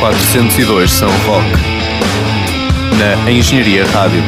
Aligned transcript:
402 0.00 0.90
São 0.90 1.10
Roque, 1.26 1.50
na 2.98 3.30
Engenharia 3.30 3.84
Rádio. 3.84 4.22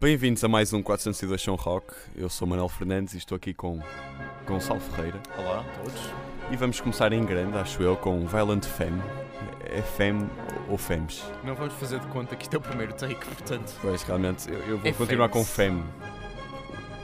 Bem-vindos 0.00 0.44
a 0.44 0.48
mais 0.48 0.72
um 0.72 0.80
402 0.80 1.42
São 1.42 1.56
Rock. 1.56 1.92
Eu 2.14 2.30
sou 2.30 2.46
Manuel 2.46 2.68
Fernandes 2.68 3.14
e 3.14 3.18
estou 3.18 3.34
aqui 3.34 3.52
com 3.52 3.80
Gonçalo 4.46 4.78
Ferreira. 4.78 5.20
Olá 5.36 5.62
a 5.62 5.82
todos. 5.82 6.23
E 6.50 6.56
vamos 6.56 6.80
começar 6.80 7.12
em 7.12 7.24
grande, 7.24 7.56
acho 7.58 7.82
eu, 7.82 7.96
com 7.96 8.26
Violent 8.26 8.64
Femme. 8.64 9.02
É 9.64 9.82
Femme 9.82 10.28
ou 10.68 10.78
Femmes? 10.78 11.24
Não 11.42 11.54
vamos 11.54 11.74
fazer 11.74 11.98
de 11.98 12.06
conta 12.08 12.36
que 12.36 12.44
isto 12.44 12.54
é 12.54 12.58
o 12.58 12.60
primeiro 12.60 12.92
take, 12.92 13.24
portanto, 13.24 13.72
Pois, 13.80 14.02
realmente, 14.02 14.48
eu, 14.50 14.58
eu 14.60 14.78
vou 14.78 14.88
É 14.88 14.92
continuar 14.92 15.28
com. 15.28 15.44
Femme. 15.44 15.82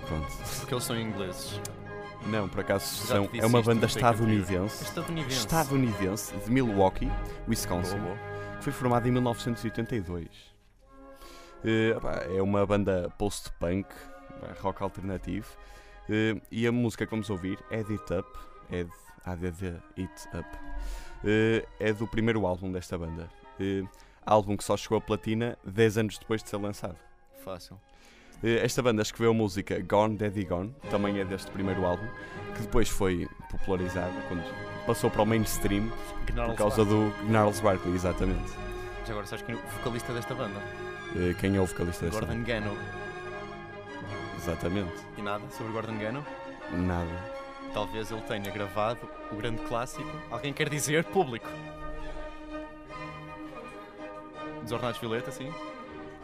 Pronto. 0.06 0.26
porque 0.58 0.74
eles 0.74 0.84
são 0.84 0.98
ingleses. 0.98 1.60
Não, 2.26 2.48
por 2.48 2.60
acaso, 2.60 2.84
são, 2.84 3.28
é 3.32 3.46
uma 3.46 3.62
banda 3.62 3.86
estadunidense. 3.86 4.84
Estadunidense. 4.84 5.38
Estadunidense, 5.38 6.36
de 6.36 6.50
Milwaukee, 6.50 7.10
Wisconsin. 7.48 7.96
Boa, 7.98 8.14
boa. 8.14 8.18
que 8.58 8.64
foi 8.64 8.72
formada 8.72 9.08
em 9.08 9.10
1982. 9.10 10.28
Eh, 11.64 11.96
é 12.36 12.42
uma 12.42 12.64
banda 12.66 13.10
post-punk, 13.18 13.86
eh, 14.42 14.54
rock 14.60 14.82
alternativo. 14.82 15.46
Eh, 16.10 16.36
e 16.50 16.66
a 16.66 16.72
música 16.72 17.06
que 17.06 17.10
vamos 17.10 17.30
ouvir, 17.30 17.58
Add 17.70 17.90
It 17.92 18.12
Up, 18.12 18.28
Add, 18.70 18.90
ADD 19.24 19.80
It 19.98 20.28
Up, 20.34 20.48
eh, 21.24 21.64
é 21.78 21.92
do 21.92 22.06
primeiro 22.06 22.46
álbum 22.46 22.70
desta 22.72 22.96
banda. 22.98 23.28
Eh, 23.58 23.82
álbum 24.24 24.56
que 24.56 24.64
só 24.64 24.76
chegou 24.76 24.98
a 24.98 25.00
platina 25.00 25.56
10 25.64 25.98
anos 25.98 26.18
depois 26.18 26.42
de 26.42 26.48
ser 26.48 26.56
lançado. 26.56 26.96
Fácil. 27.44 27.78
Eh, 28.42 28.64
Esta 28.64 28.82
banda 28.82 29.02
escreveu 29.02 29.30
a 29.32 29.34
música 29.34 29.78
Gone 29.82 30.16
Daddy 30.16 30.44
Gone, 30.44 30.74
também 30.90 31.18
é 31.20 31.24
deste 31.24 31.50
primeiro 31.50 31.84
álbum, 31.84 32.06
que 32.54 32.62
depois 32.62 32.88
foi 32.88 33.28
popularizada 33.50 34.12
quando 34.28 34.42
passou 34.86 35.10
para 35.10 35.22
o 35.22 35.26
mainstream 35.26 35.90
por 36.26 36.54
causa 36.56 36.84
do 36.84 37.12
Gnarls 37.26 37.60
Barkley, 37.60 37.94
exatamente. 37.94 38.50
Já 39.06 39.12
agora 39.12 39.26
sabes 39.26 39.44
quem 39.44 39.54
é 39.54 39.58
o 39.58 39.62
vocalista 39.78 40.12
desta 40.12 40.34
banda? 40.34 40.60
Quem 41.40 41.56
é 41.56 41.60
o 41.60 41.66
vocalista 41.66 42.04
desta 42.06 42.20
Gordon 42.20 42.34
banda? 42.38 42.46
Gano. 42.46 42.76
Exatamente. 44.38 44.94
E 45.18 45.22
nada 45.22 45.44
sobre 45.50 45.72
Gordon 45.72 45.98
Gano? 45.98 46.24
Nada. 46.72 47.39
Talvez 47.72 48.10
ele 48.10 48.20
tenha 48.22 48.50
gravado 48.50 49.08
o 49.30 49.36
grande 49.36 49.62
clássico. 49.62 50.10
Alguém 50.30 50.52
quer 50.52 50.68
dizer 50.68 51.04
público? 51.04 51.48
Dos 54.62 54.72
Ornados 54.72 55.00
Violeta, 55.00 55.30
sim. 55.30 55.52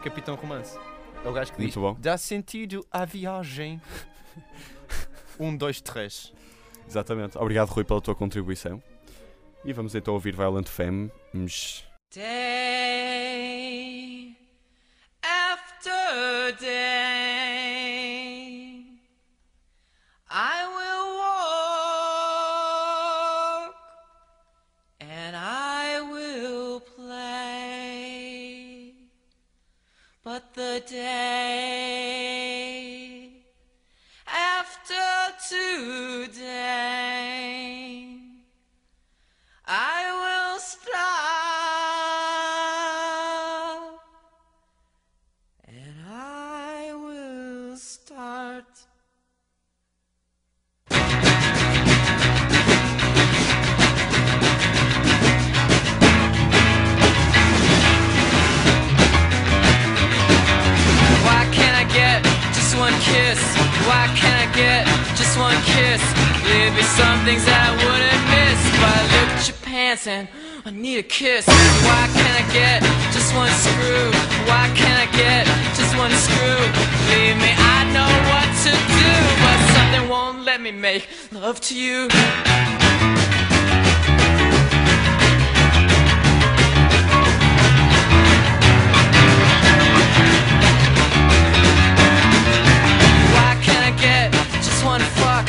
Capitão 0.03 0.35
Romance. 0.35 0.77
É 1.23 1.29
o 1.29 1.33
gajo 1.33 1.51
que 1.51 1.57
diz: 1.57 1.75
Muito 1.75 1.95
bom. 1.95 1.99
Dá 1.99 2.17
sentido 2.17 2.85
à 2.91 3.05
viagem. 3.05 3.81
um, 5.39 5.55
dois, 5.55 5.81
três. 5.81 6.33
Exatamente. 6.87 7.37
Obrigado, 7.37 7.69
Rui, 7.69 7.83
pela 7.83 8.01
tua 8.01 8.15
contribuição. 8.15 8.81
E 9.65 9.73
vamos 9.73 9.95
então 9.95 10.13
ouvir 10.13 10.35
Violent 10.35 10.67
Femme. 10.67 11.11
Mas 11.33 11.83
Day 12.13 12.27
after 15.21 16.53
day, 16.57 17.67
I 20.29 20.67
will 20.69 20.86
the 30.57 30.81
day 30.87 31.66
and 70.07 70.27
I 70.65 70.71
need 70.71 70.99
a 70.99 71.03
kiss. 71.03 71.45
Why 71.47 72.07
can't 72.13 72.35
I 72.41 72.53
get 72.53 72.81
just 73.11 73.35
one 73.35 73.49
screw? 73.49 74.11
Why 74.47 74.71
can't 74.73 74.99
I 75.03 75.07
get 75.17 75.45
just 75.75 75.97
one 75.97 76.11
screw? 76.11 76.59
Leave 77.11 77.35
me, 77.37 77.51
I 77.51 77.83
know 77.91 78.11
what 78.31 78.47
to 78.63 78.71
do, 78.71 79.09
but 79.43 79.57
something 79.75 80.09
won't 80.09 80.45
let 80.45 80.61
me 80.61 80.71
make 80.71 81.09
love 81.31 81.59
to 81.61 81.75
you. 81.75 82.07
Why 93.35 93.57
can't 93.61 93.83
I 93.83 93.93
get 93.99 94.31
just 94.63 94.85
one 94.85 95.01
fuck? 95.01 95.47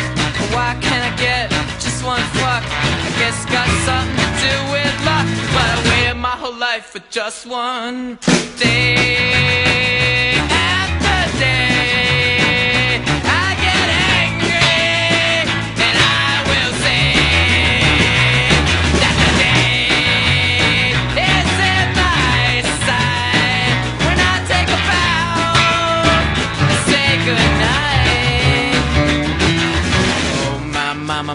Why 0.52 0.76
can't 0.82 1.04
I 1.04 1.16
get 1.16 1.50
just 1.80 2.04
one 2.04 2.22
fuck? 2.40 2.88
It's 3.31 3.44
got 3.44 3.69
something 3.84 4.16
to 4.16 4.28
do 4.41 4.55
with 4.72 5.05
luck. 5.05 5.27
But 5.53 5.66
I 5.75 5.77
waited 5.91 6.16
my 6.16 6.31
whole 6.31 6.56
life 6.56 6.87
for 6.87 7.00
just 7.11 7.44
one 7.44 8.19
day 8.59 10.33
after 10.49 11.38
day. 11.38 12.47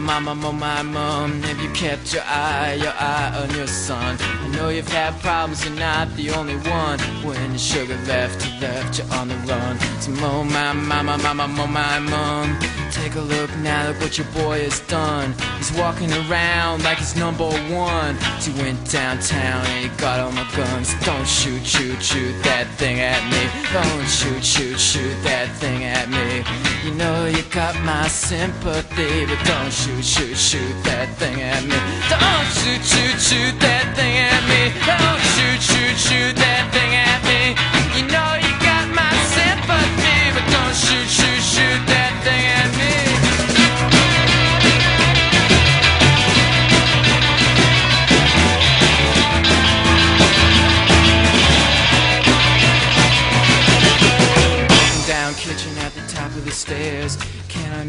Mama, 0.03 0.35
oh 0.45 0.51
my 0.51 0.81
mom, 0.81 1.41
have 1.43 1.59
you 1.61 1.69
kept 1.71 2.13
your 2.13 2.23
eye, 2.25 2.73
your 2.73 2.91
eye 2.91 3.31
on 3.41 3.55
your 3.55 3.67
son? 3.67 4.17
I 4.19 4.47
know 4.49 4.69
you've 4.69 4.87
had 4.87 5.19
problems, 5.21 5.63
you're 5.65 5.75
not 5.75 6.13
the 6.15 6.29
only 6.31 6.57
one. 6.57 6.99
When 7.23 7.51
your 7.51 7.57
sugar 7.57 7.97
left, 8.05 8.45
you 8.45 8.51
left 8.59 8.99
you 8.99 9.05
on 9.15 9.29
the 9.29 9.35
run. 9.47 9.79
So 10.01 10.11
oh 10.19 10.43
my 10.43 10.73
mama, 10.73 11.17
mama, 11.17 11.47
oh 11.57 11.67
my 11.67 11.99
mom, 11.99 12.59
take 12.91 13.15
a 13.15 13.21
look 13.21 13.49
now, 13.57 13.87
look 13.87 14.01
what 14.01 14.17
your 14.17 14.27
boy 14.27 14.63
has 14.63 14.81
done. 14.81 15.33
He's 15.57 15.71
walking 15.73 16.11
around 16.11 16.83
like 16.83 16.97
he's 16.97 17.15
number 17.15 17.47
one. 17.71 18.17
He 18.41 18.51
went 18.61 18.79
downtown 18.91 19.65
and 19.67 19.89
he 19.89 19.97
got 19.97 20.19
all 20.19 20.31
my 20.31 20.47
guns. 20.55 20.93
Don't 21.05 21.27
shoot, 21.27 21.65
shoot, 21.65 22.01
shoot 22.03 22.35
that 22.43 22.67
thing 22.75 22.99
at 22.99 23.23
me. 23.31 23.43
Don't 23.71 24.07
shoot, 24.07 24.43
shoot, 24.43 24.79
shoot 24.79 25.15
that 25.23 25.49
thing 25.61 25.85
at 25.85 26.09
me. 26.09 26.72
You 26.83 26.91
know 26.95 27.27
you 27.27 27.41
got 27.43 27.79
my 27.85 28.09
sympathy, 28.09 29.25
but 29.25 29.39
don't 29.45 29.71
shoot, 29.71 30.03
shoot, 30.03 30.35
shoot 30.35 30.83
that 30.83 31.07
thing 31.15 31.39
at 31.41 31.63
me. 31.63 31.79
Don't 32.11 32.49
shoot, 32.59 32.83
shoot, 32.83 33.21
shoot 33.21 33.57
that 33.61 33.95
thing 33.95 34.17
at 34.19 34.43
me. 34.51 34.67
Don't 34.83 35.23
shoot, 35.31 35.61
shoot, 35.63 35.97
shoot 35.97 36.35
that 36.35 36.73
thing 36.73 36.93
at 36.93 37.23
me. 37.23 37.72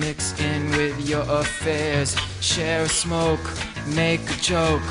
Mix 0.05 0.39
in 0.39 0.71
with 0.73 1.09
your 1.09 1.25
affairs? 1.41 2.15
Share 2.41 2.83
a 2.83 2.89
smoke, 2.89 3.45
make 3.95 4.21
a 4.31 4.37
joke, 4.41 4.83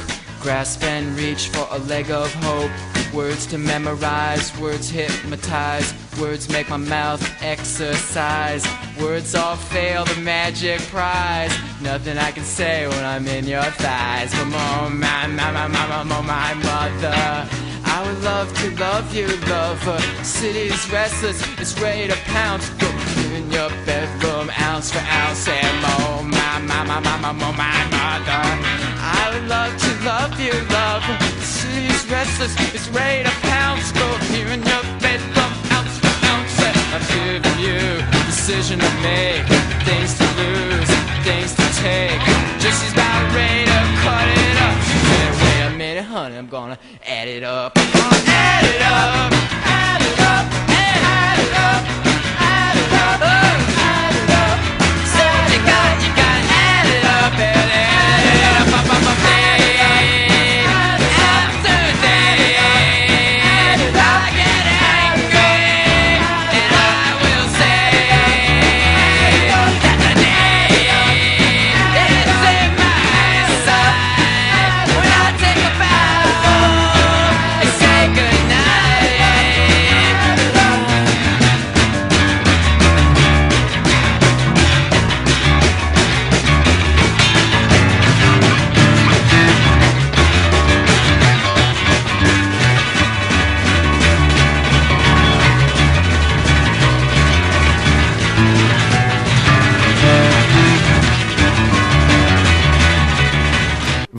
grasp 0.42 0.84
and 0.84 1.06
reach 1.18 1.50
for 1.50 1.68
a 1.72 1.80
leg 1.80 2.10
of 2.10 2.34
hope. 2.46 2.72
Words 3.14 3.46
to 3.48 3.60
memorize, 3.60 4.46
words 4.60 4.90
hypnotize, 4.90 5.94
words 6.20 6.50
make 6.50 6.68
my 6.70 6.78
mouth 6.78 7.24
exercise. 7.44 8.66
Words 9.00 9.36
all 9.36 9.56
fail 9.56 10.04
the 10.06 10.20
magic 10.22 10.80
prize. 10.94 11.54
Nothing 11.82 12.18
I 12.18 12.32
can 12.32 12.44
say 12.44 12.88
when 12.88 13.06
I'm 13.06 13.28
in 13.28 13.46
your 13.46 13.70
thighs. 13.84 14.34
Come 14.34 14.54
on, 14.56 15.00
my, 15.00 15.28
my, 15.28 15.52
my, 15.52 15.68
my, 15.68 16.04
my, 16.04 16.22
my, 16.22 16.54
mother. 16.56 17.48
I 17.96 17.98
would 18.06 18.24
love 18.24 18.52
to 18.62 18.72
love 18.80 19.14
you, 19.14 19.28
lover. 19.48 20.00
City's 20.24 20.92
restless, 20.92 21.40
it's 21.60 21.80
ready 21.80 22.08
to 22.08 22.18
pounce. 22.34 22.68
Go 22.82 22.90
in 23.36 23.52
your 23.52 23.70
bedroom, 24.04 24.52
ounce 24.60 24.92
for 24.92 25.00
ounce, 25.00 25.48
and 25.48 25.78
oh 25.96 26.24
my, 26.24 26.60
my, 26.68 26.84
my, 26.84 27.00
my, 27.00 27.18
my, 27.24 27.32
my, 27.32 27.52
my 27.52 27.80
mother. 27.96 28.44
I 29.00 29.32
would 29.32 29.48
love 29.48 29.74
to 29.84 29.92
love 30.04 30.40
you, 30.40 30.54
lover. 30.76 31.16
City's 31.40 32.04
restless, 32.12 32.54
it's 32.74 32.90
ready 32.90 33.24
to 33.24 33.36
pounce. 33.48 33.92
Go 33.92 34.08
here 34.32 34.48
in 34.48 34.62
your 34.62 34.84
bedroom, 35.00 35.52
ounce 35.72 35.96
for 36.04 36.16
ounce, 36.32 36.60
and 36.68 36.78
I'm 36.96 37.04
giving 37.16 37.60
you 37.64 37.80
decision 38.28 38.80
to 38.80 38.92
make, 39.02 39.46
things 39.88 40.12
to 40.20 40.28
lose, 40.42 40.92
things 41.24 41.52
to 41.56 41.66
take. 41.80 42.20
Just 42.60 42.84
she's 42.84 42.94
about 42.94 43.24
ready 43.36 43.66
to 43.72 43.80
cut 44.04 44.28
it 44.28 44.58
up. 44.68 44.78
She 44.88 44.98
said, 45.08 45.32
wait 45.42 45.62
a 45.68 45.78
minute, 45.78 46.04
honey, 46.04 46.38
I'm 46.38 46.48
gonna 46.48 46.78
add 47.08 47.28
it 47.28 47.44
up. 47.44 47.72
I'm 47.78 47.92
gonna 47.94 48.24
add 48.28 48.66
it 48.66 48.82
up, 48.82 49.32
add 49.64 50.02
it 50.02 50.20
up, 50.20 50.46
add 50.70 51.40
it 51.40 51.54
up, 51.56 52.13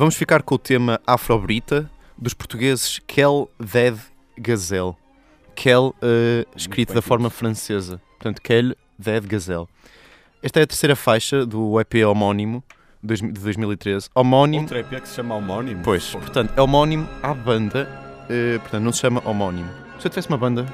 Vamos 0.04 0.16
ficar 0.16 0.42
com 0.42 0.56
o 0.56 0.58
tema 0.58 1.00
Afrobrita 1.06 1.90
dos 2.18 2.34
portugueses 2.34 3.00
Kel 3.06 3.50
Ved 3.58 3.96
Gazelle. 4.36 4.94
Kel, 5.56 5.94
eh, 6.02 6.46
escrito 6.54 6.92
da 6.92 7.00
forma 7.00 7.30
francesa. 7.30 7.98
Portanto, 8.18 8.42
Kel 8.42 8.74
Ved 8.98 9.26
Gazelle. 9.26 9.66
Esta 10.42 10.60
é 10.60 10.64
a 10.64 10.66
terceira 10.66 10.94
faixa 10.94 11.46
do 11.46 11.80
EP 11.80 12.04
homónimo 12.06 12.62
de 13.02 13.16
2013. 13.32 14.10
Homónimo, 14.14 14.64
Outro 14.64 14.76
EP 14.76 15.00
que 15.00 15.08
se 15.08 15.14
chama 15.14 15.36
Homónimo. 15.36 15.82
pois, 15.82 16.10
portanto, 16.10 16.52
é 16.54 16.60
homónimo 16.60 17.08
à 17.22 17.32
banda, 17.32 17.88
eh, 18.28 18.58
portanto, 18.58 18.82
não 18.82 18.92
se 18.92 19.00
chama 19.00 19.22
homónimo. 19.24 19.70
Se 19.98 20.06
eu 20.06 20.10
tivesse 20.10 20.28
uma 20.28 20.36
banda, 20.36 20.66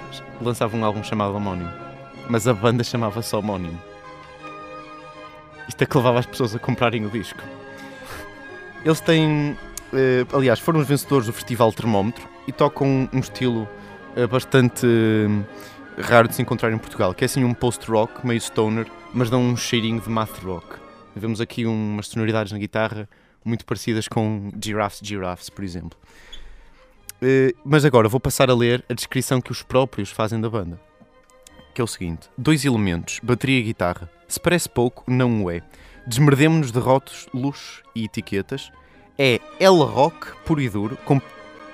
lançava 0.43 0.77
um 0.77 0.85
álbum 0.85 1.05
chamado 1.05 1.37
homónimo. 1.37 1.71
Mas 2.29 2.49
a 2.49 2.53
banda 2.53 2.82
chamava-se 2.82 3.37
homónimo. 3.37 3.81
Isto 5.69 5.82
é 5.82 5.87
que 5.87 5.97
levava 5.97 6.19
as 6.19 6.27
pessoas 6.27 6.53
a 6.53 6.59
comprarem 6.59 7.06
o 7.06 7.11
disco. 7.11 7.41
Eles 8.85 9.00
têm. 9.00 9.56
eh, 9.93 10.25
aliás, 10.32 10.59
foram 10.59 10.81
os 10.81 10.87
vencedores 10.87 11.27
do 11.27 11.32
Festival 11.32 11.73
Termómetro 11.73 12.27
e 12.47 12.53
tocam 12.53 13.09
um, 13.12 13.19
estilo 13.19 13.69
eh, 14.17 14.27
bastante 14.27 14.87
eh, 14.87 16.03
raro 16.03 16.29
de 16.29 16.35
se 16.35 16.43
encontrar 16.43 16.73
em 16.73 16.79
Portugal, 16.79 17.12
que 17.12 17.25
é 17.25 17.27
assim 17.27 17.44
um 17.44 17.53
post-rock, 17.53 18.27
meio 18.27 18.41
stoner, 18.41 18.87
mas 19.12 19.29
dão 19.29 19.43
um 19.43 19.56
cheirinho 19.56 20.00
de 20.00 20.09
math 20.09 20.43
rock. 20.43 20.79
Vemos 21.15 21.41
aqui 21.41 21.67
umas 21.67 22.06
sonoridades 22.09 22.53
na 22.53 22.59
guitarra 22.59 23.09
muito 23.44 23.65
parecidas 23.67 24.06
com 24.09 24.50
Giraffes 24.62 25.00
Giraffes, 25.03 25.50
por 25.50 25.65
exemplo. 25.65 25.99
Mas 27.65 27.85
agora 27.85 28.09
vou 28.09 28.21
passar 28.21 28.49
a 28.50 28.55
ler 28.55 28.85
a 28.88 28.94
descrição 28.94 29.41
que 29.41 29.50
os 29.50 29.62
próprios 29.62 30.11
fazem 30.11 30.41
da 30.41 30.49
banda. 30.49 30.81
Que 31.75 31.81
é 31.81 31.85
o 31.85 31.87
seguinte: 31.87 32.29
dois 32.38 32.65
elementos, 32.65 33.19
bateria 33.23 33.59
e 33.59 33.62
guitarra. 33.62 34.11
Se 34.29 34.38
parece 34.38 34.69
pouco, 34.69 35.03
não 35.11 35.44
o 35.44 35.50
é. 35.50 35.62
Desmerdemos-nos 36.06 36.73
de 36.73 36.79
rótulos, 36.79 37.82
e 37.94 38.05
etiquetas. 38.05 38.73
É 39.19 39.41
L 39.58 39.82
rock 39.85 40.35
puro 40.44 40.61
e 40.61 40.69
duro, 40.69 40.97
com 41.05 41.20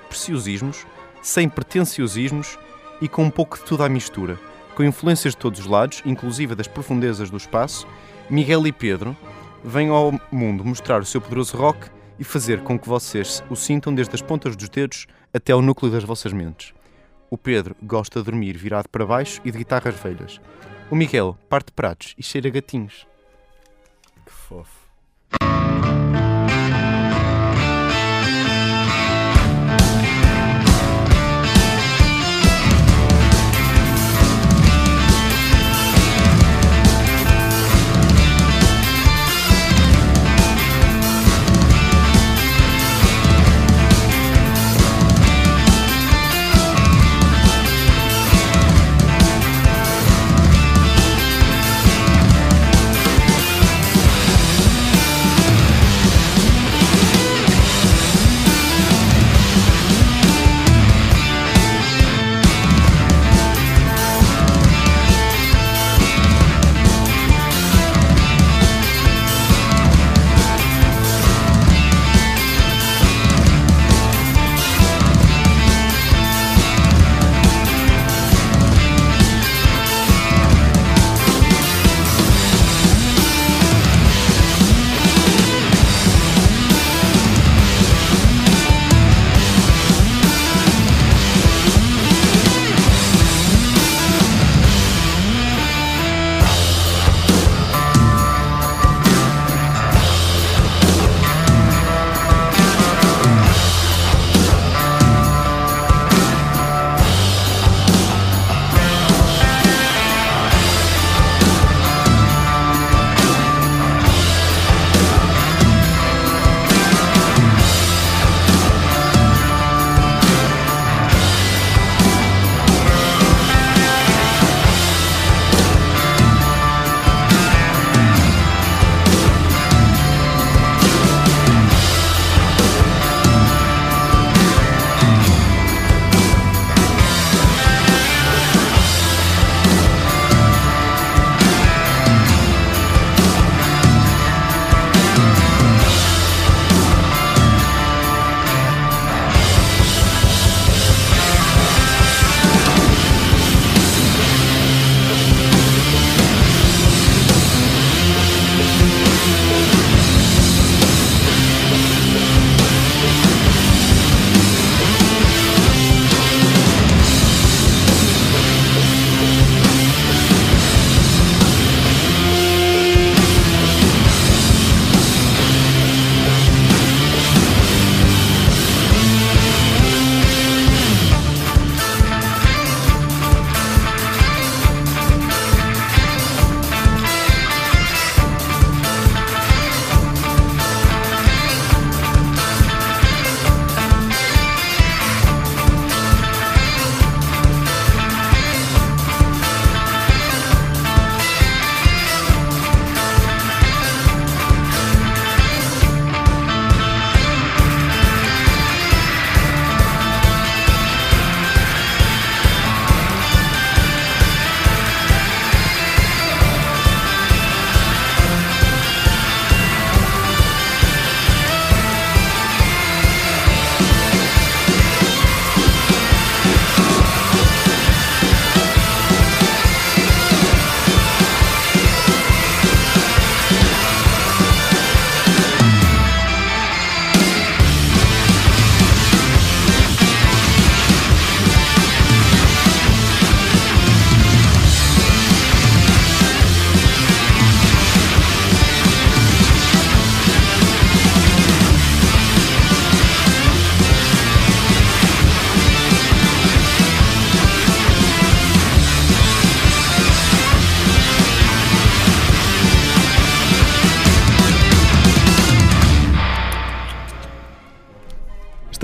preciosismos, 0.09 0.87
sem 1.23 1.49
pretenciosismos 1.49 2.59
e 3.01 3.09
com 3.09 3.25
um 3.25 3.31
pouco 3.31 3.57
de 3.59 3.65
tudo 3.65 3.85
à 3.85 3.89
mistura. 3.89 4.39
Com 4.75 4.85
influências 4.85 5.35
de 5.35 5.39
todos 5.39 5.61
os 5.61 5.67
lados, 5.67 6.03
inclusive 6.05 6.55
das 6.55 6.67
profundezas 6.67 7.31
do 7.31 7.37
espaço, 7.37 7.87
Miguel 8.29 8.67
e 8.67 8.73
Pedro 8.73 9.17
vêm 9.65 9.89
ao 9.89 10.13
mundo 10.31 10.65
mostrar 10.65 11.01
o 11.01 11.07
seu 11.07 11.21
poderoso 11.21 11.57
rock 11.57 11.89
e 12.19 12.25
fazer 12.25 12.61
com 12.61 12.79
que 12.79 12.89
vocês 12.89 13.43
o 13.49 13.57
sintam 13.57 13.95
desde 13.95 14.15
as 14.15 14.23
pontas 14.23 14.57
dos 14.57 14.69
dedos 14.69 15.07
até 15.33 15.53
ao 15.53 15.63
núcleo 15.63 15.91
das 15.91 16.05
vossas 16.05 16.33
mentes. 16.33 16.75
O 17.31 17.37
Pedro 17.37 17.77
gosta 17.83 18.21
de 18.21 18.27
dormir 18.27 18.57
virado 18.57 18.89
para 18.89 19.07
baixo 19.07 19.41
e 19.45 19.51
de 19.51 19.59
guitarras 19.59 19.95
velhas. 19.95 20.41
O 20.91 20.95
Miguel 20.95 21.37
parte 21.49 21.73
pratos 21.73 22.15
e 22.17 22.23
cheira 22.23 22.49
gatinhos. 22.49 23.07
Que 24.47 24.55
fofo. 24.55 24.86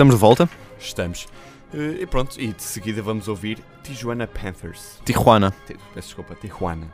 Estamos 0.03 0.15
de 0.15 0.19
volta. 0.21 0.49
Estamos. 0.77 1.27
Eh, 1.73 1.99
e 2.01 2.05
pronto, 2.05 2.37
e 2.37 2.47
de 2.51 2.61
seguida 2.61 3.01
vamos 3.01 3.29
ouvir 3.29 3.59
Tijuana 3.83 4.27
Panthers. 4.27 4.99
Tijuana. 5.05 5.51
Ti- 5.65 5.77
Peço 5.93 6.07
desculpa, 6.09 6.35
Tijuana. 6.35 6.87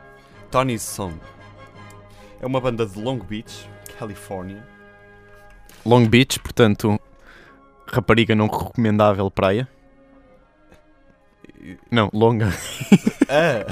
Tony's 0.51 0.83
Song. 0.83 1.15
É 2.39 2.45
uma 2.45 2.61
banda 2.61 2.85
de 2.85 3.01
Long 3.01 3.17
Beach, 3.17 3.67
Califórnia. 3.97 4.63
Long 5.83 6.05
Beach, 6.07 6.39
portanto, 6.39 6.99
rapariga 7.91 8.35
não 8.35 8.45
recomendável 8.45 9.31
praia. 9.31 9.67
Não, 11.89 12.11
longa. 12.13 12.53
Ah, 13.31 13.63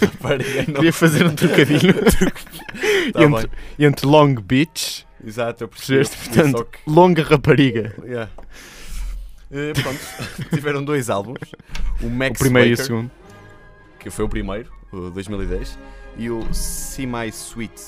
rapariga, 0.00 0.64
não. 0.68 0.74
Queria 0.74 0.92
fazer 0.92 1.24
um 1.26 1.34
trocadilho 1.34 1.94
Tá 3.14 3.22
entre, 3.22 3.50
entre 3.78 4.06
Long 4.06 4.34
Beach. 4.34 5.06
Exato, 5.24 5.64
eu 5.64 5.68
percebi. 5.68 6.06
Portanto, 6.06 6.64
que- 6.66 6.78
longa 6.90 7.22
rapariga. 7.22 7.94
Yeah. 8.04 8.30
Eh, 9.50 9.72
pronto, 9.80 10.00
tiveram 10.54 10.84
dois 10.84 11.08
álbuns. 11.10 11.52
O 12.02 12.06
O 12.06 12.10
Max 12.10 12.38
primeiro 12.38 12.70
e 12.70 12.72
o 12.72 12.76
Baker, 12.76 12.84
segundo. 12.86 13.10
que 13.98 14.10
foi 14.10 14.24
o 14.24 14.28
primeiro, 14.28 14.72
o 14.92 15.10
2010, 15.10 15.78
e 16.16 16.30
o 16.30 16.52
See 16.52 17.06
My 17.06 17.28
Sweet, 17.28 17.80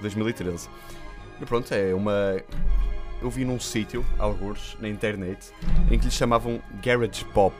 2013. 0.00 0.68
E 1.40 1.46
pronto, 1.46 1.72
é 1.72 1.94
uma. 1.94 2.36
Eu 3.20 3.30
vi 3.30 3.44
num 3.44 3.58
sítio, 3.58 4.04
alguns, 4.18 4.76
na 4.80 4.88
internet, 4.88 5.50
em 5.90 5.98
que 5.98 6.04
lhe 6.04 6.10
chamavam 6.10 6.60
Garage 6.82 7.24
Pop. 7.34 7.54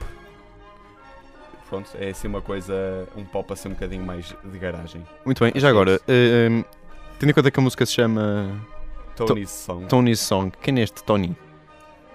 Pronto, 1.67 1.89
é 1.99 2.09
assim 2.09 2.27
uma 2.27 2.41
coisa, 2.41 2.73
um 3.15 3.23
pop 3.23 3.51
assim 3.53 3.67
um 3.69 3.73
bocadinho 3.73 4.03
mais 4.03 4.33
de 4.43 4.57
garagem. 4.57 5.05
Muito 5.25 5.43
bem, 5.43 5.51
e 5.53 5.59
já 5.59 5.69
agora, 5.69 5.99
eh, 6.07 6.47
em, 6.49 6.65
tendo 7.19 7.29
em 7.29 7.33
conta 7.33 7.51
que 7.51 7.59
a 7.59 7.63
música 7.63 7.85
se 7.85 7.93
chama 7.93 8.59
Tony's 9.15 9.51
Song. 9.51 9.85
Tony's 9.85 10.19
Song, 10.19 10.51
quem 10.61 10.79
é 10.79 10.83
este 10.83 11.03
Tony? 11.03 11.35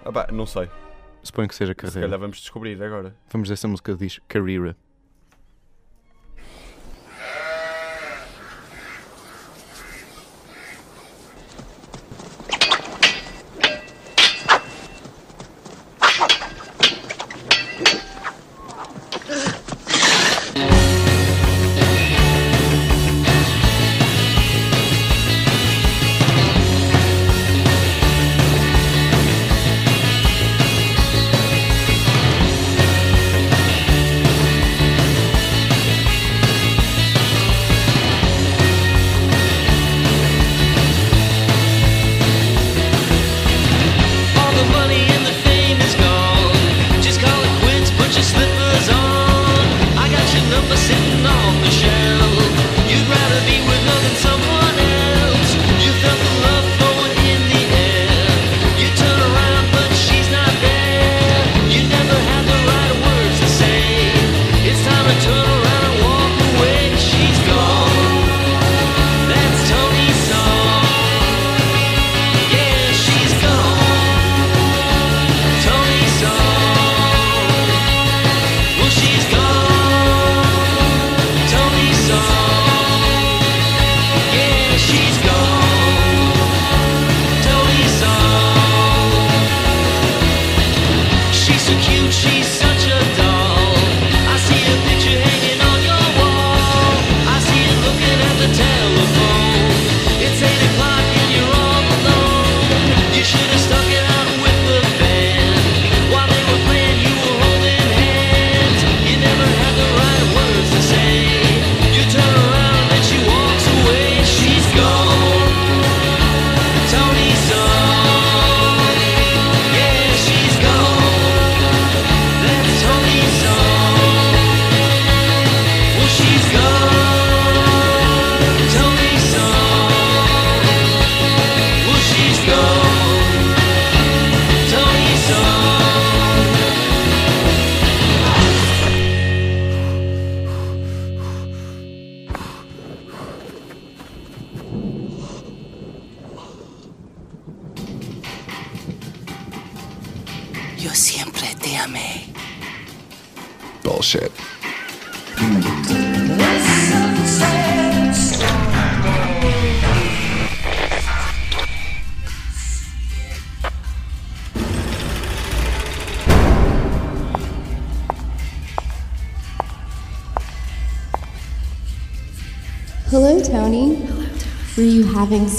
Ah, 0.05 0.11
pá, 0.11 0.27
não 0.33 0.45
sei, 0.45 0.69
Suponho 1.25 1.49
que 1.49 1.55
seja 1.55 1.73
se 1.73 1.75
carreira. 1.75 2.03
calhar 2.03 2.21
vamos 2.21 2.37
descobrir 2.39 2.81
agora. 2.83 3.15
Vamos 3.33 3.47
dizer 3.47 3.55
essa 3.55 3.67
música 3.67 3.95
diz 3.97 4.21
Carreira. 4.29 4.77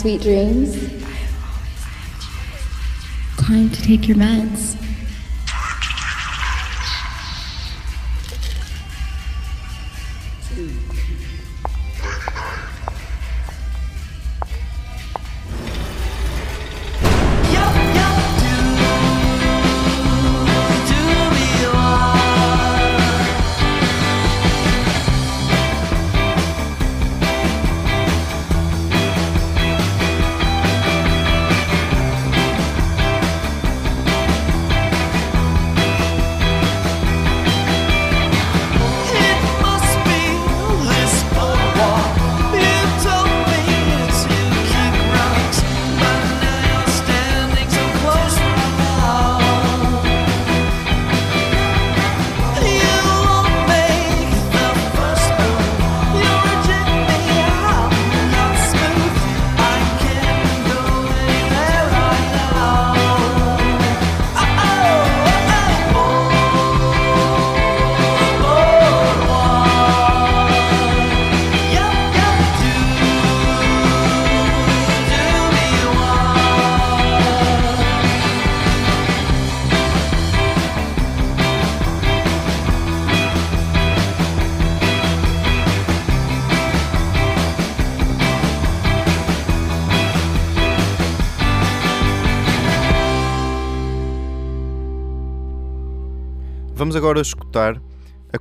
Sweet 0.06 0.22
dreams? 0.22 0.76
Time 3.38 3.72
to 3.72 3.82
take 3.82 4.08
your 4.08 4.18
meds. 4.18 4.75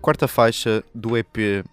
Quarta 0.04 0.28
faixa 0.28 0.84
do 0.94 1.16
EP 1.16 1.64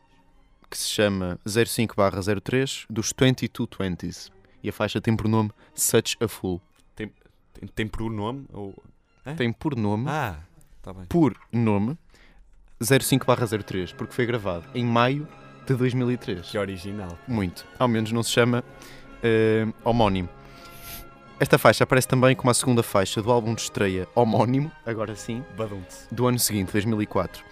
que 0.70 0.78
se 0.78 0.88
chama 0.88 1.38
05/03 1.46 2.86
dos 2.90 3.12
2220s. 3.12 4.32
E 4.64 4.70
a 4.70 4.72
faixa 4.72 5.02
tem 5.02 5.14
por 5.18 5.28
nome 5.28 5.52
Such 5.76 6.16
a 6.22 6.30
Fool. 6.30 6.62
Tem, 6.96 7.12
tem 7.76 7.86
pronome? 7.88 8.46
Ou... 8.54 8.74
Tem 9.36 9.52
por 9.52 9.76
nome, 9.76 10.06
Ah, 10.08 10.38
tá 10.82 10.94
bem. 10.94 11.04
por 11.10 11.36
nome 11.52 11.98
05/03, 12.82 13.94
porque 13.94 14.14
foi 14.14 14.26
gravado 14.26 14.66
em 14.74 14.86
maio 14.86 15.28
de 15.68 15.76
2003. 15.76 16.50
Que 16.50 16.58
original. 16.58 17.18
Muito. 17.28 17.66
Ao 17.78 17.88
menos 17.90 18.14
não 18.14 18.24
se 18.24 18.32
chama 18.32 18.64
eh, 19.22 19.68
homónimo. 19.84 20.30
Esta 21.38 21.58
faixa 21.58 21.84
aparece 21.84 22.08
também 22.08 22.34
como 22.34 22.50
a 22.50 22.54
segunda 22.54 22.82
faixa 22.82 23.22
do 23.22 23.30
álbum 23.30 23.54
de 23.56 23.62
estreia 23.62 24.08
homónimo, 24.16 24.72
agora 24.86 25.16
sim, 25.18 25.44
Badunte. 25.58 25.98
do 26.10 26.28
ano 26.28 26.40
seguinte, 26.40 26.72
2004. 26.72 27.44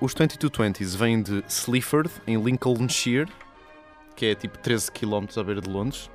Os 0.00 0.14
2220s 0.14 0.96
vêm 0.96 1.20
de 1.20 1.42
Sleaford, 1.48 2.08
em 2.24 2.40
Lincolnshire, 2.40 3.28
que 4.14 4.26
é 4.26 4.34
tipo 4.34 4.56
13 4.58 4.92
km 4.92 5.26
à 5.36 5.42
beira 5.42 5.60
de 5.60 5.68
Londres. 5.68 6.08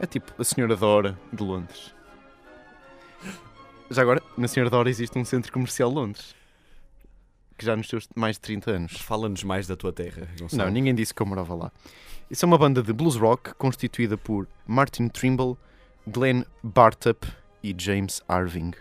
É 0.00 0.06
tipo 0.06 0.32
a 0.36 0.42
Senhora 0.42 0.74
da 0.74 0.86
Hora 0.86 1.18
de 1.32 1.42
Londres. 1.42 1.94
Já 3.88 4.02
agora, 4.02 4.20
na 4.36 4.48
Senhora 4.48 4.68
da 4.68 4.78
Hora 4.78 4.90
existe 4.90 5.16
um 5.16 5.24
centro 5.24 5.52
comercial 5.52 5.90
de 5.90 5.94
Londres. 5.94 6.34
Que 7.56 7.64
já 7.64 7.76
nos 7.76 7.88
seus 7.88 8.08
mais 8.16 8.34
de 8.34 8.40
30 8.40 8.70
anos. 8.72 8.92
Fala-nos 9.00 9.44
mais 9.44 9.68
da 9.68 9.76
tua 9.76 9.92
terra, 9.92 10.26
Gonçalo. 10.38 10.64
Não, 10.64 10.70
ninguém 10.70 10.94
disse 10.94 11.14
que 11.14 11.22
eu 11.22 11.26
morava 11.26 11.54
lá. 11.54 11.72
Isso 12.28 12.44
é 12.44 12.46
uma 12.46 12.58
banda 12.58 12.82
de 12.82 12.92
blues 12.92 13.14
rock 13.14 13.54
constituída 13.54 14.16
por 14.16 14.48
Martin 14.66 15.06
Trimble, 15.06 15.56
Glenn 16.04 16.42
Bartup 16.64 17.28
e 17.62 17.74
James 17.78 18.22
Irving. 18.28 18.72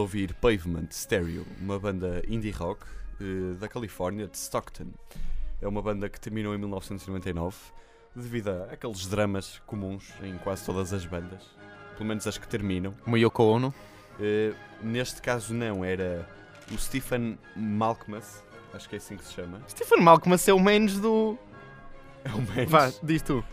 Ouvir 0.00 0.34
Pavement 0.34 0.88
Stereo, 0.90 1.46
uma 1.60 1.78
banda 1.78 2.22
indie 2.28 2.50
rock 2.50 2.84
eh, 3.20 3.54
da 3.58 3.68
Califórnia, 3.68 4.26
de 4.26 4.36
Stockton. 4.36 4.88
É 5.60 5.66
uma 5.66 5.82
banda 5.82 6.08
que 6.08 6.20
terminou 6.20 6.54
em 6.54 6.58
1999 6.58 7.56
devido 8.14 8.48
a 8.48 8.64
aqueles 8.72 9.06
dramas 9.06 9.60
comuns 9.66 10.12
em 10.22 10.36
quase 10.38 10.64
todas 10.64 10.92
as 10.92 11.04
bandas, 11.04 11.42
pelo 11.96 12.08
menos 12.08 12.26
as 12.26 12.38
que 12.38 12.46
terminam. 12.48 12.94
Uma 13.06 13.18
Yoko 13.18 13.42
Ono. 13.42 13.74
Eh, 14.20 14.52
neste 14.82 15.22
caso 15.22 15.54
não, 15.54 15.84
era 15.84 16.28
o 16.72 16.78
Stephen 16.78 17.38
Malkmus, 17.56 18.42
acho 18.74 18.88
que 18.88 18.96
é 18.96 18.98
assim 18.98 19.16
que 19.16 19.24
se 19.24 19.34
chama. 19.34 19.60
Stephen 19.68 20.00
Malcolm 20.00 20.36
é 20.46 20.52
o 20.52 20.60
menos 20.60 20.98
do. 20.98 21.38
É 22.24 22.30
o 22.30 22.42
menos. 22.42 22.70
Vá, 22.70 22.92
diz 23.02 23.22
tu. 23.22 23.44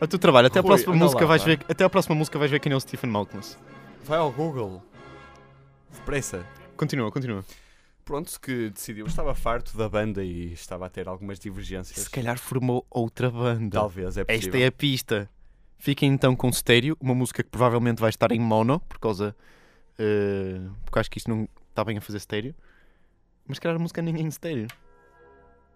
A 0.00 0.06
tu 0.06 0.18
trabalho, 0.18 0.46
até 0.46 0.60
a 0.60 0.62
Rui, 0.62 0.68
próxima 0.68 0.94
anda 0.94 1.04
música 1.04 1.22
lá, 1.22 1.26
vais 1.26 1.42
vá. 1.42 1.46
ver. 1.48 1.60
Até 1.68 1.84
a 1.84 1.90
próxima 1.90 2.14
música 2.14 2.38
vais 2.38 2.50
ver 2.50 2.60
quem 2.60 2.72
é 2.72 2.76
o 2.76 2.80
Stephen 2.80 3.10
Malcolm. 3.10 3.42
Vai 4.08 4.18
ao 4.18 4.32
Google. 4.32 4.82
Depressa. 5.92 6.44
Continua, 6.76 7.10
continua. 7.12 7.44
Pronto, 8.04 8.40
que 8.40 8.70
decidiu, 8.70 9.06
estava 9.06 9.34
farto 9.34 9.76
da 9.76 9.86
banda 9.88 10.24
e 10.24 10.52
estava 10.52 10.86
a 10.86 10.88
ter 10.88 11.06
algumas 11.06 11.38
divergências. 11.38 12.04
Se 12.04 12.10
calhar 12.10 12.38
formou 12.38 12.86
outra 12.88 13.30
banda. 13.30 13.78
Talvez, 13.78 14.16
é 14.16 14.24
possível. 14.24 14.48
Esta 14.48 14.58
é 14.58 14.66
a 14.66 14.72
pista. 14.72 15.30
Fiquem 15.76 16.10
então 16.12 16.34
com 16.34 16.50
Stereo, 16.50 16.96
uma 17.00 17.14
música 17.14 17.42
que 17.42 17.50
provavelmente 17.50 18.00
vai 18.00 18.08
estar 18.10 18.32
em 18.32 18.40
mono, 18.40 18.80
por 18.80 18.98
causa. 18.98 19.36
eh, 19.98 20.60
porque 20.84 20.98
acho 21.00 21.10
que 21.10 21.18
isto 21.18 21.28
não 21.28 21.48
está 21.70 21.84
bem 21.84 21.98
a 21.98 22.00
fazer 22.00 22.18
estéreo. 22.18 22.54
Mas 23.46 23.56
se 23.56 23.60
calhar 23.60 23.76
a 23.76 23.78
música 23.80 24.00
nem 24.00 24.14
é 24.16 24.20
em 24.20 24.28
estéreo. 24.28 24.68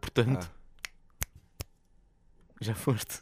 Portanto, 0.01 0.49
Ah. 0.49 0.89
já 2.61 2.75
foste. 2.75 3.21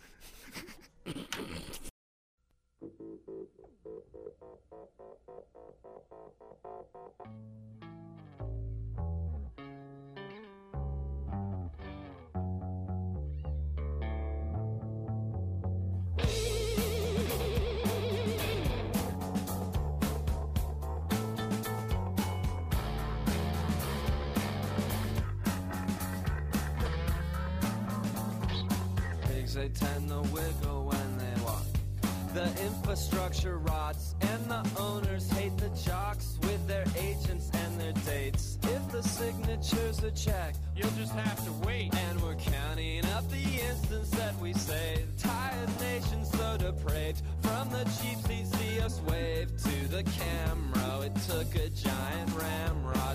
Pigs 29.51 29.55
they 29.55 29.87
tend 29.87 30.09
to 30.09 30.21
wiggle 30.33 30.85
when 30.85 31.19
they 31.19 31.43
walk. 31.43 31.65
The 32.35 32.47
infrastructure 32.65 33.59
rots, 33.59 34.15
and 34.21 34.45
the 34.45 34.65
owners 34.79 35.29
hate 35.31 35.57
the 35.57 35.71
jocks 35.71 36.39
with 36.43 36.67
their 36.69 36.85
agents 36.97 37.51
and 37.53 37.81
their 37.81 37.93
dates. 37.93 38.59
If 38.63 38.93
the 38.93 39.03
signatures 39.03 40.05
are 40.05 40.11
checked, 40.13 40.59
you'll 40.77 40.91
just 40.93 41.15
have 41.15 41.45
to 41.45 41.53
wait. 41.67 41.93
And 41.95 42.23
we're 42.23 42.37
counting 42.37 43.05
up 43.07 43.29
the 43.31 43.43
instants 43.69 44.11
that 44.11 44.39
we 44.41 44.53
save. 44.53 45.07
Tired 45.19 45.81
nation 45.81 46.25
so 46.25 46.57
depraved. 46.57 47.23
From 47.41 47.71
the 47.71 47.85
cheap 48.01 48.19
seats, 48.27 48.51
see 48.57 48.81
us 48.81 49.01
wave 49.09 49.49
to 49.65 49.89
the 49.89 50.05
camera. 50.05 51.01
It 51.01 51.17
took 51.27 51.55
a 51.57 51.69
giant 51.71 52.31
ramrod 52.37 53.10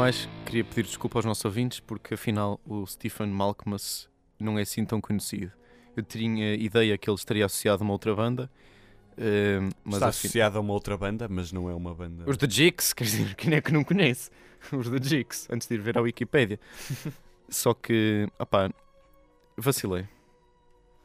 mais, 0.00 0.26
queria 0.46 0.64
pedir 0.64 0.84
desculpa 0.84 1.18
aos 1.18 1.26
nossos 1.26 1.44
ouvintes 1.44 1.78
porque 1.78 2.14
afinal 2.14 2.58
o 2.64 2.86
Stephen 2.86 3.26
Malcolmus 3.26 4.08
não 4.38 4.58
é 4.58 4.62
assim 4.62 4.82
tão 4.82 4.98
conhecido. 4.98 5.52
Eu 5.94 6.02
tinha 6.02 6.54
ideia 6.54 6.96
que 6.96 7.10
ele 7.10 7.16
estaria 7.18 7.44
associado 7.44 7.82
a 7.82 7.84
uma 7.84 7.92
outra 7.92 8.14
banda, 8.16 8.50
eh, 9.18 9.60
mas 9.84 9.96
Está 9.96 10.08
associado 10.08 10.56
a 10.56 10.60
uma 10.62 10.72
outra 10.72 10.96
banda, 10.96 11.28
mas 11.28 11.52
não 11.52 11.68
é 11.68 11.74
uma 11.74 11.94
banda. 11.94 12.24
Os 12.26 12.38
The 12.38 12.48
Jigs, 12.48 12.94
quer 12.94 13.04
dizer, 13.04 13.34
quem 13.34 13.52
é 13.52 13.60
que 13.60 13.70
não 13.72 13.84
conhece? 13.84 14.30
Os 14.72 14.88
The 14.88 15.02
Jigs, 15.02 15.46
antes 15.50 15.68
de 15.68 15.74
ir 15.74 15.82
ver 15.82 15.98
a 15.98 16.00
Wikipédia. 16.00 16.58
Só 17.50 17.74
que, 17.74 18.26
opá, 18.38 18.70
vacilei. 19.54 20.08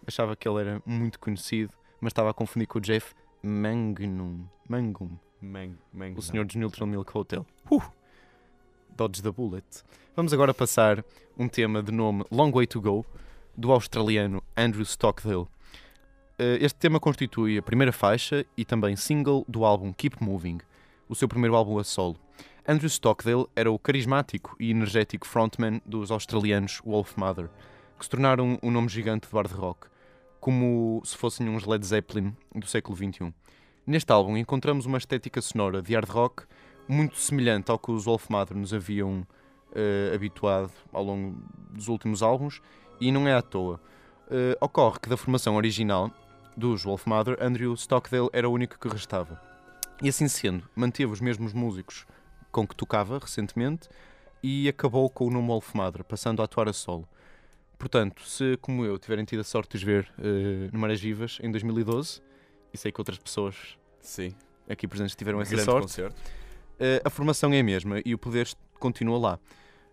Achava 0.08 0.38
que 0.38 0.47
ele 0.47 0.62
era 0.62 0.81
muito 0.86 1.19
conhecido, 1.19 1.73
mas 1.99 2.12
estava 2.12 2.29
a 2.29 2.34
confundir 2.34 2.67
com 2.69 2.77
o 2.77 2.81
Jeff 2.81 3.13
Mangum. 3.43 4.45
Mangum, 4.69 5.17
Man, 5.41 5.75
man, 5.91 6.13
o 6.15 6.21
senhor 6.21 6.45
dos 6.45 6.55
Neutral 6.55 6.88
Milk 6.88 7.12
Hotel. 7.17 7.45
Uh! 7.69 8.04
Dodge 8.95 9.21
the 9.21 9.31
Bullet. 9.31 9.65
Vamos 10.15 10.31
agora 10.31 10.53
passar 10.53 11.03
um 11.38 11.47
tema 11.49 11.84
de 11.84 11.91
nome 11.91 12.23
Long 12.31 12.51
Way 12.51 12.65
to 12.67 12.79
Go, 12.79 13.05
do 13.55 13.71
australiano 13.71 14.41
Andrew 14.55 14.84
Stockdale. 14.86 15.47
Eh, 16.39 16.60
Este 16.62 16.79
tema 16.79 16.99
constitui 16.99 17.58
a 17.58 17.62
primeira 17.62 17.91
faixa 17.91 18.45
e 18.55 18.63
também 18.63 18.95
single 18.95 19.43
do 19.49 19.65
álbum 19.65 19.91
Keep 19.91 20.23
Moving, 20.23 20.60
o 21.10 21.15
seu 21.15 21.27
primeiro 21.27 21.55
álbum 21.55 21.77
a 21.77 21.84
solo. 21.84 22.15
Andrew 22.67 22.88
Stockdale 22.89 23.47
era 23.55 23.69
o 23.71 23.77
carismático 23.77 24.55
e 24.60 24.71
energético 24.71 25.27
frontman 25.27 25.81
dos 25.86 26.10
australianos 26.10 26.81
Wolf 26.86 27.17
Mother, 27.17 27.49
que 27.99 28.05
se 28.05 28.10
tornaram 28.10 28.58
um 28.63 28.71
nome 28.71 28.88
gigante 28.88 29.29
do 29.29 29.36
hard 29.36 29.51
rock, 29.51 29.88
como 30.39 31.01
se 31.03 31.17
fossem 31.17 31.49
uns 31.49 31.65
Led 31.65 31.86
Zeppelin 31.86 32.34
do 32.53 32.65
século 32.65 32.95
XXI. 32.95 33.34
Neste 33.86 34.12
álbum 34.12 34.36
encontramos 34.38 34.86
uma 34.86 34.97
estética 34.97 35.41
sonora 35.41 35.81
de 35.81 35.93
hard 35.93 36.10
rock 36.10 36.43
muito 36.88 37.17
semelhante 37.17 37.71
ao 37.71 37.80
que 37.80 37.91
os 37.91 38.06
Wolf 38.06 38.30
Mother 38.30 38.56
nos 38.56 38.74
haviam 38.74 39.26
eh, 39.74 40.12
habituado 40.13 40.71
ao 40.91 41.04
longo 41.04 41.38
dos 41.71 41.88
últimos 41.88 42.21
álbuns, 42.21 42.62
e 43.00 43.12
não 43.12 43.28
é 43.28 43.34
à 43.34 43.41
toa. 43.41 43.80
Eh, 44.30 44.58
ocorre 44.62 45.00
que 45.00 45.10
da 45.10 45.17
formação 45.17 45.56
original 45.56 46.12
dos 46.56 46.84
Wolf 46.84 47.06
Mother, 47.06 47.38
Andrew 47.41 47.74
Stockdale 47.74 48.30
era 48.32 48.50
o 48.50 48.54
único 48.54 48.80
que 48.80 48.88
restava. 48.88 49.41
E 50.02 50.10
assim 50.10 50.28
sendo, 50.28 50.67
manteve 50.76 51.12
os 51.12 51.21
mesmos 51.21 51.54
músicos 51.54 52.06
com 52.52 52.65
que 52.67 52.76
tocava 52.76 53.19
recentemente 53.19 53.89
e 54.41 54.69
acabou 54.69 55.10
com 55.10 55.28
o 55.28 55.30
nome 55.30 55.48
Wolf 55.48 55.74
Mother, 55.74 56.04
passando 56.04 56.41
a 56.41 56.45
atuar 56.45 56.69
a 56.69 56.74
solo. 56.74 57.08
Portanto, 57.78 58.24
se 58.24 58.58
como 58.62 58.86
eu 58.86 58.98
tiverem 58.98 59.26
tido 59.26 59.41
a 59.41 59.43
sorte 59.43 59.71
de 59.71 59.78
os 59.78 59.84
ver 59.84 60.13
eh, 60.19 60.69
no 60.71 60.80
Marés 60.80 61.02
Vivas 61.02 61.39
em 61.41 61.52
2012, 61.52 62.21
e 62.74 62.78
sei 62.78 62.91
que 62.91 63.00
outras 63.00 63.17
pessoas 63.17 63.78
Sim. 64.00 64.34
aqui 64.69 64.88
presentes 64.88 65.15
tiveram 65.15 65.41
essa 65.41 65.58
sorte, 65.58 65.88
concerto. 65.88 66.21
Eh, 66.79 67.01
a 67.03 67.09
formação 67.09 67.53
é 67.53 67.59
a 67.59 67.63
mesma 67.63 68.01
e 68.05 68.13
o 68.13 68.17
poder 68.17 68.47
continua 68.79 69.17
lá. 69.17 69.39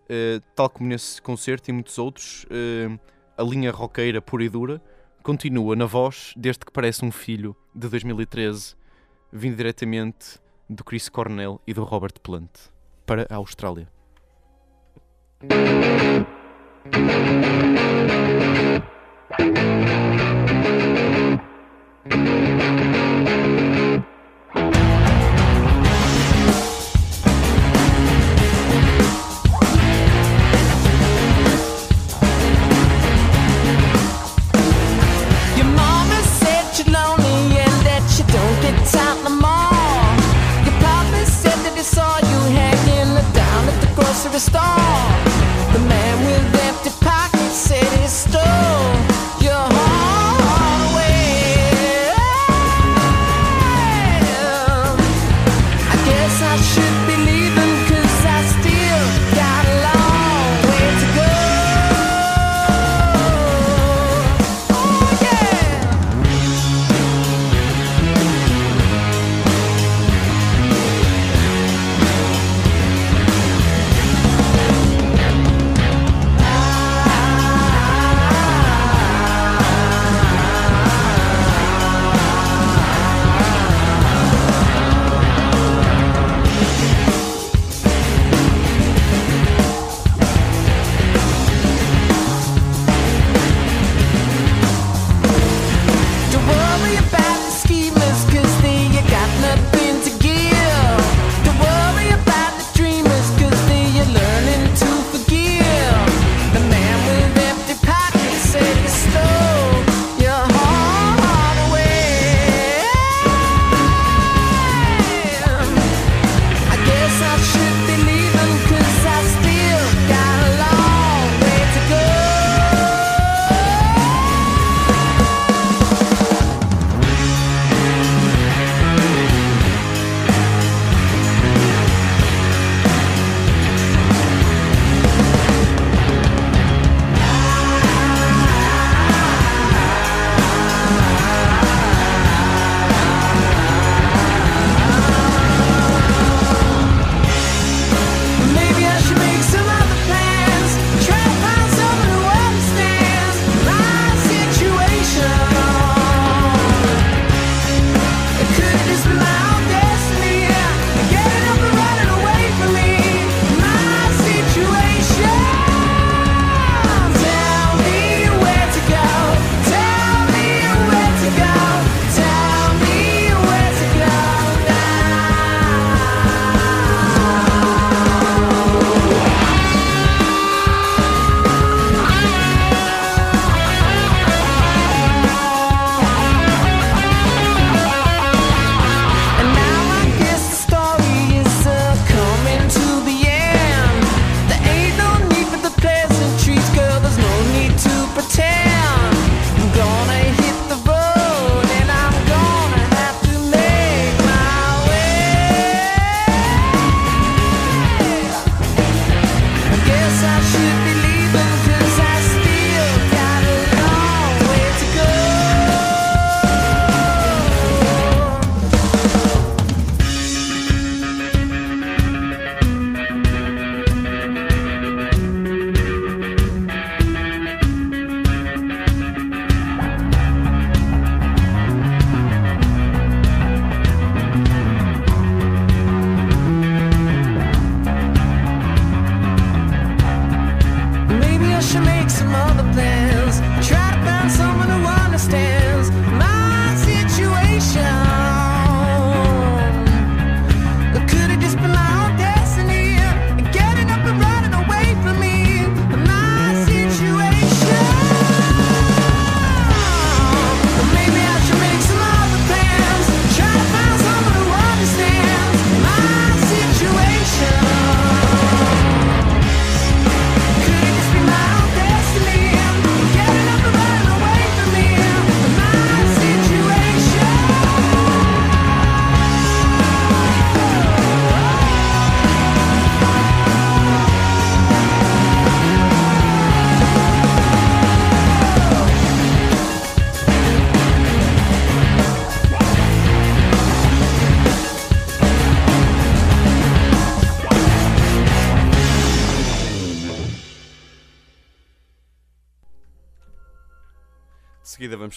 Eh, 0.09 0.41
tal 0.55 0.69
como 0.69 0.89
nesse 0.89 1.21
concerto 1.21 1.69
e 1.69 1.73
muitos 1.73 1.97
outros, 1.97 2.45
eh, 2.49 2.97
a 3.37 3.43
linha 3.43 3.71
roqueira 3.71 4.21
pura 4.21 4.43
e 4.43 4.49
dura 4.49 4.81
continua 5.23 5.75
na 5.75 5.85
voz 5.85 6.33
desde 6.35 6.65
que 6.65 6.71
parece 6.71 7.05
um 7.05 7.11
filho 7.11 7.55
de 7.73 7.87
2013, 7.87 8.75
vindo 9.31 9.55
diretamente 9.55 10.39
do 10.69 10.83
Chris 10.83 11.09
Cornell 11.09 11.61
e 11.65 11.73
do 11.73 11.83
Robert 11.83 12.19
Plant 12.21 12.49
para 13.05 13.25
a 13.29 13.35
Austrália. 13.35 13.87
Stop. 44.43 44.82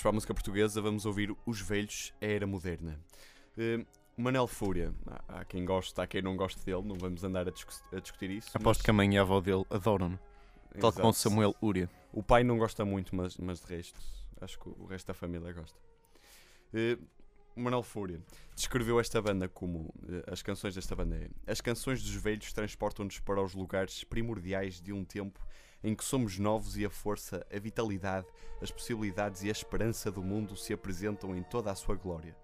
Para 0.07 0.13
a 0.13 0.15
música 0.15 0.33
portuguesa, 0.33 0.81
vamos 0.81 1.05
ouvir 1.05 1.35
Os 1.45 1.61
Velhos, 1.61 2.15
a 2.23 2.27
Era 2.27 2.47
Moderna. 2.47 2.97
Eh, 3.59 3.85
Manel 4.17 4.47
Fúria, 4.47 4.95
há, 5.05 5.41
há 5.41 5.45
quem 5.45 5.65
goste, 5.65 6.01
há 6.01 6.07
quem 6.07 6.23
não 6.23 6.37
goste 6.37 6.65
dele, 6.65 6.83
não 6.83 6.95
vamos 6.97 7.25
andar 7.25 7.49
a, 7.49 7.51
discu- 7.51 7.73
a 7.93 7.99
discutir 7.99 8.31
isso. 8.31 8.51
Aposto 8.55 8.85
que 8.85 8.91
a 8.91 8.93
mãe 8.93 9.13
e 9.13 9.19
a 9.19 9.23
avó 9.23 9.41
dele 9.41 9.65
adoram-no. 9.69 10.17
mas- 10.73 10.81
Tal 10.81 10.93
como. 10.93 11.13
Samuel 11.13 11.57
Uria. 11.61 11.91
O 12.13 12.23
pai 12.23 12.45
não 12.45 12.57
gosta 12.57 12.85
muito, 12.85 13.17
mas, 13.17 13.37
mas 13.37 13.61
de 13.61 13.67
resto, 13.75 13.99
acho 14.41 14.57
que 14.61 14.69
o 14.69 14.87
resto 14.87 15.09
da 15.09 15.15
família 15.15 15.53
gosta. 15.53 15.77
Manuel 17.57 17.83
Fúria 17.83 18.21
descreveu 18.55 19.01
esta 19.01 19.21
banda 19.21 19.49
como 19.49 19.93
eh, 20.09 20.23
as 20.31 20.41
canções 20.41 20.77
desta 20.77 20.95
banda 20.95 21.17
é 21.17 21.51
As 21.51 21.61
canções 21.61 22.01
dos 22.01 22.13
velhos 22.15 22.53
transportam-nos 22.53 23.19
para 23.19 23.43
os 23.43 23.55
lugares 23.55 24.05
primordiais 24.05 24.81
de 24.81 24.93
um 24.93 25.05
tempo 25.05 25.41
em 25.83 25.95
que 25.95 26.05
somos 26.05 26.39
novos 26.39 26.77
e 26.77 26.85
a 26.85 26.91
força, 26.91 27.47
a 27.55 27.59
vitalidade, 27.59 28.27
as 28.61 28.71
possibilidades 28.71 29.43
e 29.43 29.49
a 29.49 29.53
esperança 29.53 30.11
do 30.11 30.23
mundo 30.23 30.57
se 30.57 30.73
apresentam 30.73 31.35
em 31.37 31.43
toda 31.43 31.71
a 31.71 31.75
sua 31.75 31.95
glória. 31.95 32.37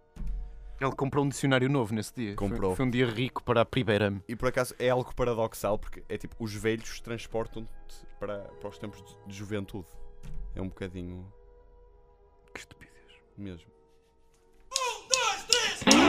Ele 0.80 0.92
comprou 0.96 1.24
um 1.24 1.28
dicionário 1.28 1.68
novo 1.68 1.94
nesse 1.94 2.12
dia. 2.12 2.34
Foi- 2.36 2.48
Comprou. 2.48 2.74
Foi, 2.74 2.84
um 2.84 2.90
dia 2.90 3.06
rico 3.06 3.42
para 3.44 3.60
a 3.60 3.64
Pribeirame. 3.64 4.20
E 4.26 4.34
por 4.34 4.48
acaso 4.48 4.74
é 4.78 4.88
algo 4.90 5.14
paradoxal 5.14 5.78
porque 5.78 6.02
é 6.08 6.18
tipo, 6.18 6.34
os 6.42 6.52
velhos 6.54 7.00
transportam-te 7.00 7.70
para, 8.18 8.38
para 8.60 8.68
os 8.68 8.78
tempos 8.78 9.00
de, 9.02 9.16
de 9.28 9.34
juventude. 9.36 9.86
É 10.56 10.60
um 10.60 10.68
bocadinho 10.68 11.24
Que 12.52 12.60
estupidez. 12.60 12.92
mesmo. 13.36 13.70
Não 15.86 16.01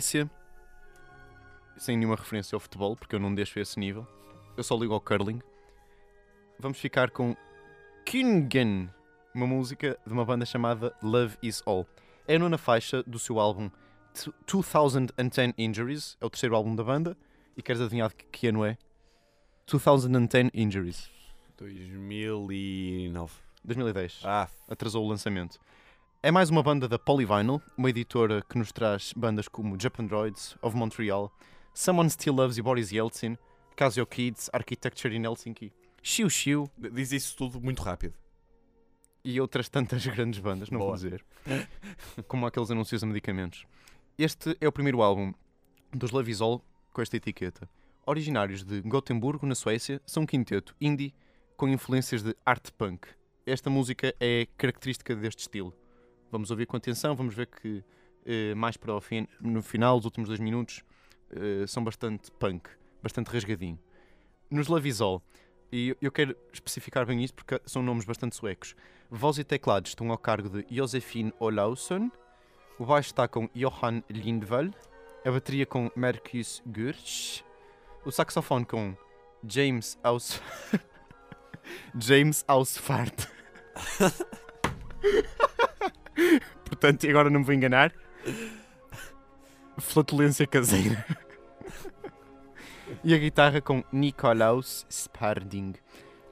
Suécia, 0.00 0.30
sem 1.76 1.96
nenhuma 1.96 2.14
referência 2.14 2.54
ao 2.54 2.60
futebol, 2.60 2.94
porque 2.96 3.16
eu 3.16 3.20
não 3.20 3.34
deixo 3.34 3.58
esse 3.58 3.78
nível. 3.80 4.06
Eu 4.56 4.62
só 4.62 4.76
ligo 4.76 4.94
ao 4.94 5.00
curling. 5.00 5.40
Vamos 6.58 6.78
ficar 6.78 7.10
com 7.10 7.36
Kingen, 8.04 8.88
uma 9.34 9.46
música 9.46 9.98
de 10.06 10.12
uma 10.12 10.24
banda 10.24 10.46
chamada 10.46 10.94
Love 11.02 11.36
Is 11.42 11.62
All. 11.66 11.84
É 12.28 12.36
a 12.36 12.38
nona 12.38 12.56
faixa 12.58 13.02
do 13.02 13.18
seu 13.18 13.40
álbum 13.40 13.70
T- 14.14 14.32
2010 14.46 15.54
Injuries, 15.58 16.16
é 16.20 16.26
o 16.26 16.30
terceiro 16.30 16.54
álbum 16.54 16.76
da 16.76 16.84
banda. 16.84 17.16
E 17.56 17.62
queres 17.62 17.80
adivinhar 17.80 18.12
que 18.30 18.46
ano 18.46 18.64
é? 18.64 18.78
2010 19.66 20.50
Injuries. 20.54 21.10
2009. 21.56 23.32
2010. 23.64 24.20
Ah, 24.24 24.48
Atrasou 24.68 25.04
o 25.04 25.08
lançamento. 25.08 25.58
É 26.22 26.30
mais 26.30 26.50
uma 26.50 26.62
banda 26.62 26.88
da 26.88 26.98
Polyvinyl, 26.98 27.60
uma 27.76 27.90
editora 27.90 28.42
que 28.42 28.58
nos 28.58 28.72
traz 28.72 29.12
bandas 29.16 29.46
como 29.46 29.80
Japan 29.80 30.04
Droids, 30.04 30.56
of 30.60 30.76
Montreal, 30.76 31.32
Someone 31.72 32.10
Still 32.10 32.34
Loves 32.34 32.56
You, 32.56 32.64
Boris 32.64 32.90
Yeltsin, 32.90 33.36
Casio 33.76 34.06
Kids, 34.06 34.50
Architecture 34.52 35.14
in 35.14 35.24
Helsinki, 35.24 35.72
Xiu 36.02 36.28
Xiu 36.28 36.70
diz 36.76 37.12
isso 37.12 37.36
tudo 37.36 37.60
muito 37.60 37.82
rápido. 37.82 38.14
e 39.24 39.40
outras 39.40 39.68
tantas 39.68 40.04
grandes 40.06 40.40
bandas, 40.40 40.70
não 40.70 40.78
vou 40.78 40.88
Boa. 40.88 40.96
dizer. 40.96 41.24
como 42.26 42.46
aqueles 42.46 42.70
anúncios 42.70 43.02
a 43.02 43.06
medicamentos. 43.06 43.64
Este 44.16 44.56
é 44.60 44.66
o 44.66 44.72
primeiro 44.72 45.02
álbum 45.02 45.32
dos 45.92 46.10
Lavisol 46.10 46.64
com 46.92 47.00
esta 47.02 47.16
etiqueta. 47.16 47.68
Originários 48.06 48.64
de 48.64 48.80
Gotemburgo, 48.80 49.46
na 49.46 49.54
Suécia, 49.54 50.00
são 50.06 50.22
um 50.22 50.26
quinteto 50.26 50.74
indie 50.80 51.14
com 51.56 51.68
influências 51.68 52.22
de 52.22 52.34
art 52.44 52.70
punk. 52.76 53.06
Esta 53.46 53.68
música 53.70 54.14
é 54.18 54.46
característica 54.56 55.14
deste 55.14 55.40
estilo. 55.40 55.74
Vamos 56.30 56.50
ouvir 56.50 56.66
com 56.66 56.76
atenção, 56.76 57.14
vamos 57.16 57.34
ver 57.34 57.46
que 57.46 57.82
eh, 58.26 58.54
mais 58.54 58.76
para 58.76 58.94
o 58.94 59.00
fim, 59.00 59.26
no 59.40 59.62
final, 59.62 59.96
os 59.98 60.04
últimos 60.04 60.28
dois 60.28 60.38
minutos, 60.40 60.82
eh, 61.30 61.64
são 61.66 61.82
bastante 61.82 62.30
punk, 62.32 62.68
bastante 63.02 63.28
rasgadinho. 63.28 63.78
Nos 64.50 64.68
Lavisol, 64.68 65.22
e 65.72 65.96
eu- 66.00 66.12
quero 66.12 66.36
especificar 66.52 67.06
bem 67.06 67.22
isso 67.24 67.32
porque 67.34 67.60
são 67.64 67.82
nomes 67.82 68.04
bastante 68.04 68.36
suecos. 68.36 68.74
Voz 69.10 69.38
e 69.38 69.44
teclados 69.44 69.90
estão 69.92 70.10
ao 70.10 70.18
cargo 70.18 70.48
de 70.50 70.66
Josefine 70.74 71.32
Olausson, 71.38 72.10
o 72.78 72.84
baixo 72.84 73.08
está 73.08 73.26
com 73.26 73.48
Johan 73.54 74.02
Lindvall, 74.10 74.70
a 75.24 75.30
bateria 75.30 75.64
com 75.66 75.90
Marcus 75.96 76.62
Gursch, 76.66 77.42
o 78.04 78.10
saxofone 78.10 78.66
com 78.66 78.94
James 79.46 79.98
Aus... 80.02 80.40
James 81.98 82.44
Ausfart. 82.46 83.26
Portanto, 86.64 87.08
agora 87.08 87.30
não 87.30 87.40
me 87.40 87.46
vou 87.46 87.54
enganar. 87.54 87.92
Flatulência 89.78 90.46
caseira. 90.46 91.04
e 93.04 93.14
a 93.14 93.18
guitarra 93.18 93.60
com 93.60 93.84
Nikolaus 93.92 94.86
Sparding. 94.90 95.74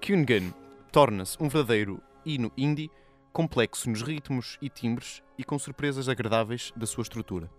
Kungen 0.05 0.53
torna-se 0.91 1.37
um 1.41 1.49
verdadeiro 1.49 2.01
hino 2.25 2.51
indie, 2.57 2.91
complexo 3.33 3.89
nos 3.89 4.03
ritmos 4.03 4.59
e 4.61 4.69
timbres 4.69 5.23
e 5.39 5.45
com 5.45 5.59
surpresas 5.59 6.09
agradáveis 6.09 6.73
da 6.75 6.87
sua 6.87 7.03
estrutura. 7.03 7.51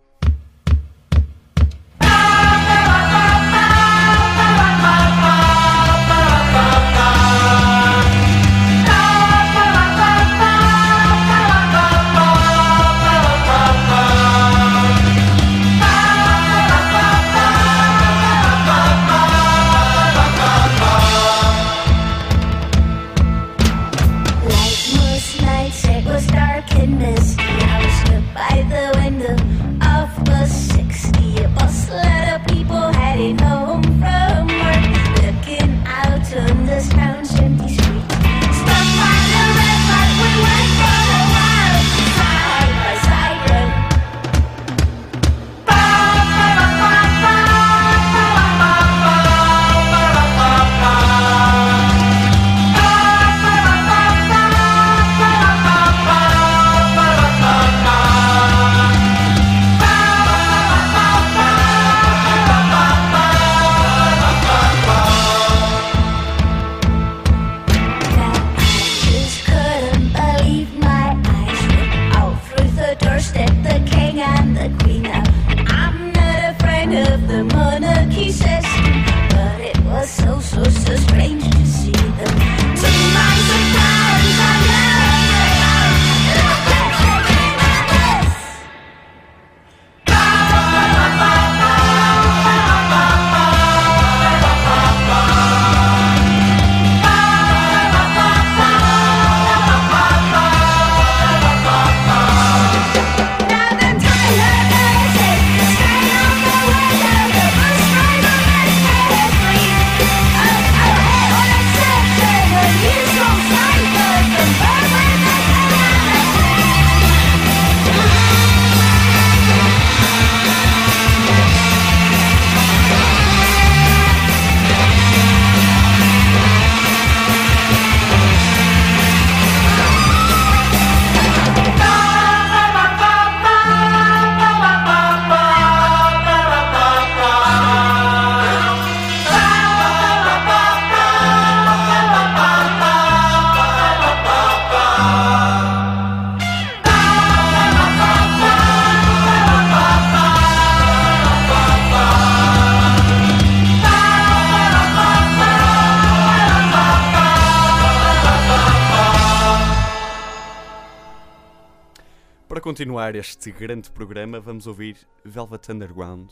Continuar 162.98 163.16
este 163.16 163.52
grande 163.52 163.92
programa, 163.92 164.40
vamos 164.40 164.66
ouvir 164.66 164.98
Velvet 165.24 165.72
Underground, 165.72 166.32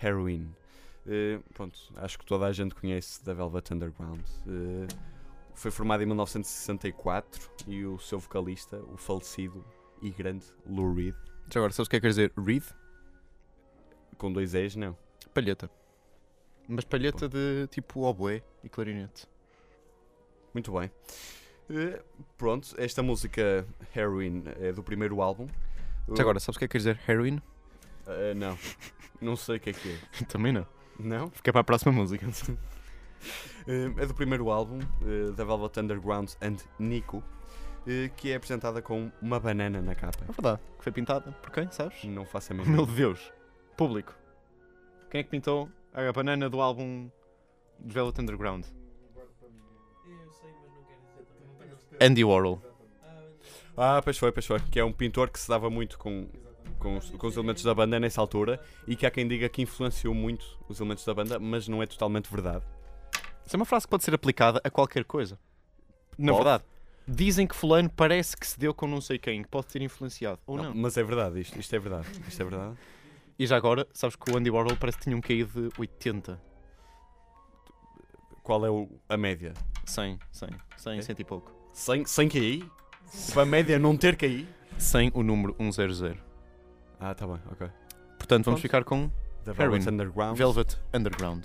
Heroin. 0.00 0.54
Eh, 1.04 1.40
pronto, 1.52 1.76
acho 1.96 2.16
que 2.16 2.24
toda 2.24 2.46
a 2.46 2.52
gente 2.52 2.76
conhece 2.76 3.24
da 3.24 3.34
Velvet 3.34 3.74
Underground. 3.74 4.20
Eh, 4.46 4.86
foi 5.52 5.72
formada 5.72 6.04
em 6.04 6.06
1964 6.06 7.50
e 7.66 7.84
o 7.84 7.98
seu 7.98 8.20
vocalista, 8.20 8.76
o 8.84 8.96
falecido 8.96 9.64
e 10.00 10.10
grande 10.10 10.46
Lou 10.64 10.94
Reed, 10.94 11.16
Já 11.52 11.58
agora, 11.58 11.72
sabes 11.72 11.88
o 11.88 11.90
que 11.90 11.96
é 11.96 11.98
que 11.98 12.02
quer 12.02 12.10
dizer? 12.10 12.32
Reed? 12.36 12.62
com 14.16 14.32
dois 14.32 14.54
E's, 14.54 14.76
não. 14.76 14.96
Palheta. 15.34 15.68
Mas 16.68 16.84
palheta 16.84 17.28
de 17.28 17.66
tipo 17.66 18.02
oboé 18.02 18.44
e 18.62 18.68
clarinete. 18.68 19.26
Muito 20.54 20.70
bem. 20.70 20.88
Eh, 21.68 22.00
pronto, 22.38 22.76
esta 22.78 23.02
música 23.02 23.66
Heroin 23.96 24.44
é 24.60 24.70
do 24.70 24.84
primeiro 24.84 25.20
álbum. 25.20 25.48
Já 26.12 26.22
agora, 26.22 26.38
sabes 26.40 26.56
o 26.56 26.58
que 26.58 26.64
é 26.64 26.68
que 26.68 26.72
quer 26.72 26.78
dizer 26.78 27.00
heroin? 27.08 27.40
Eh, 28.06 28.34
não, 28.34 28.58
não 29.20 29.36
sei 29.36 29.56
o 29.56 29.60
que 29.60 29.70
é 29.70 29.72
que 29.72 29.90
é. 29.90 30.24
Também 30.28 30.52
não. 30.52 30.66
Não? 30.98 31.30
Fica 31.30 31.52
para 31.52 31.60
a 31.62 31.64
próxima 31.64 31.92
música. 31.92 32.26
Eh, 33.66 33.90
é 33.96 34.04
do 34.06 34.12
primeiro 34.12 34.50
álbum 34.50 34.78
eh, 35.00 35.30
da 35.34 35.42
Velvet 35.44 35.80
Underground 35.80 36.32
and 36.42 36.56
Nico, 36.78 37.24
eh, 37.86 38.10
que 38.14 38.30
é 38.30 38.34
apresentada 38.34 38.82
com 38.82 39.10
uma 39.22 39.40
banana 39.40 39.80
na 39.80 39.94
capa. 39.94 40.22
É 40.28 40.32
verdade. 40.32 40.60
Que 40.76 40.84
foi 40.84 40.92
pintada 40.92 41.32
por 41.32 41.50
quem, 41.50 41.70
sabes? 41.70 42.04
Não 42.04 42.26
faço 42.26 42.52
a 42.52 42.56
Meu 42.56 42.66
mesma. 42.66 42.86
Deus. 42.86 43.32
Público. 43.78 44.14
Quem 45.10 45.20
é 45.22 45.24
que 45.24 45.30
pintou 45.30 45.70
a 45.94 46.12
banana 46.12 46.50
do 46.50 46.60
álbum 46.60 47.10
de 47.80 47.94
Velvet 47.94 48.20
Underground? 48.20 48.66
Andy 51.98 52.24
Warhol. 52.24 52.60
Ah, 53.76 54.00
pois 54.02 54.16
foi, 54.18 54.30
pois 54.32 54.46
foi. 54.46 54.60
Que 54.60 54.78
é 54.80 54.84
um 54.84 54.92
pintor 54.92 55.30
que 55.30 55.38
se 55.38 55.48
dava 55.48 55.68
muito 55.68 55.98
com, 55.98 56.28
com, 56.78 56.96
os, 56.96 57.10
com 57.10 57.26
os 57.26 57.36
elementos 57.36 57.62
da 57.64 57.74
banda 57.74 57.98
nessa 57.98 58.20
altura 58.20 58.60
e 58.86 58.94
que 58.96 59.04
há 59.06 59.10
quem 59.10 59.26
diga 59.26 59.48
que 59.48 59.62
influenciou 59.62 60.14
muito 60.14 60.44
os 60.68 60.78
elementos 60.80 61.04
da 61.04 61.12
banda, 61.14 61.38
mas 61.38 61.66
não 61.68 61.82
é 61.82 61.86
totalmente 61.86 62.30
verdade. 62.30 62.64
Isso 63.44 63.54
é 63.54 63.58
uma 63.58 63.64
frase 63.66 63.86
que 63.86 63.90
pode 63.90 64.04
ser 64.04 64.14
aplicada 64.14 64.60
a 64.64 64.70
qualquer 64.70 65.04
coisa. 65.04 65.38
Na 66.16 66.32
Pode. 66.32 66.44
verdade, 66.44 66.64
dizem 67.06 67.46
que 67.46 67.54
fulano 67.54 67.90
parece 67.90 68.36
que 68.36 68.46
se 68.46 68.58
deu 68.58 68.72
com 68.72 68.86
não 68.86 69.00
sei 69.00 69.18
quem, 69.18 69.42
que 69.42 69.48
pode 69.48 69.66
ter 69.66 69.82
influenciado. 69.82 70.38
Ou 70.46 70.56
não. 70.56 70.72
Mas 70.74 70.96
é 70.96 71.02
verdade, 71.02 71.40
isto, 71.40 71.58
isto 71.58 71.74
é 71.74 71.78
verdade. 71.78 72.06
Isto 72.28 72.40
é 72.40 72.44
verdade. 72.44 72.76
E 73.38 73.46
já 73.46 73.56
agora, 73.56 73.86
sabes 73.92 74.14
que 74.14 74.30
o 74.30 74.36
Andy 74.38 74.48
Warhol 74.48 74.76
parece 74.76 74.96
que 74.98 75.04
tinha 75.04 75.16
um 75.16 75.20
QI 75.20 75.44
de 75.44 75.68
80. 75.76 76.40
Qual 78.42 78.64
é 78.64 78.70
o- 78.70 78.88
a 79.08 79.16
média? 79.16 79.52
100, 79.84 80.18
100, 80.30 80.48
100, 80.76 80.98
É? 80.98 81.02
100 81.02 81.16
e 81.18 81.24
pouco. 81.24 81.52
100, 81.72 82.04
100 82.06 82.28
KI? 82.28 82.70
Para 83.32 83.42
a 83.42 83.46
média 83.46 83.78
não 83.78 83.96
ter 83.96 84.16
KI? 84.16 84.48
100 84.78 85.12
o 85.14 85.22
número 85.22 85.54
100. 85.72 86.16
Ah, 87.00 87.14
tá 87.14 87.26
bem, 87.26 87.38
ok. 87.50 87.68
Portanto, 88.18 88.44
vamos 88.46 88.60
Pronto. 88.60 88.60
ficar 88.60 88.84
com 88.84 89.10
The 89.44 89.50
Heroin. 89.52 89.78
Velvet 89.78 89.88
Underground. 89.90 90.36
Velvet 90.38 90.78
Underground. 90.94 91.44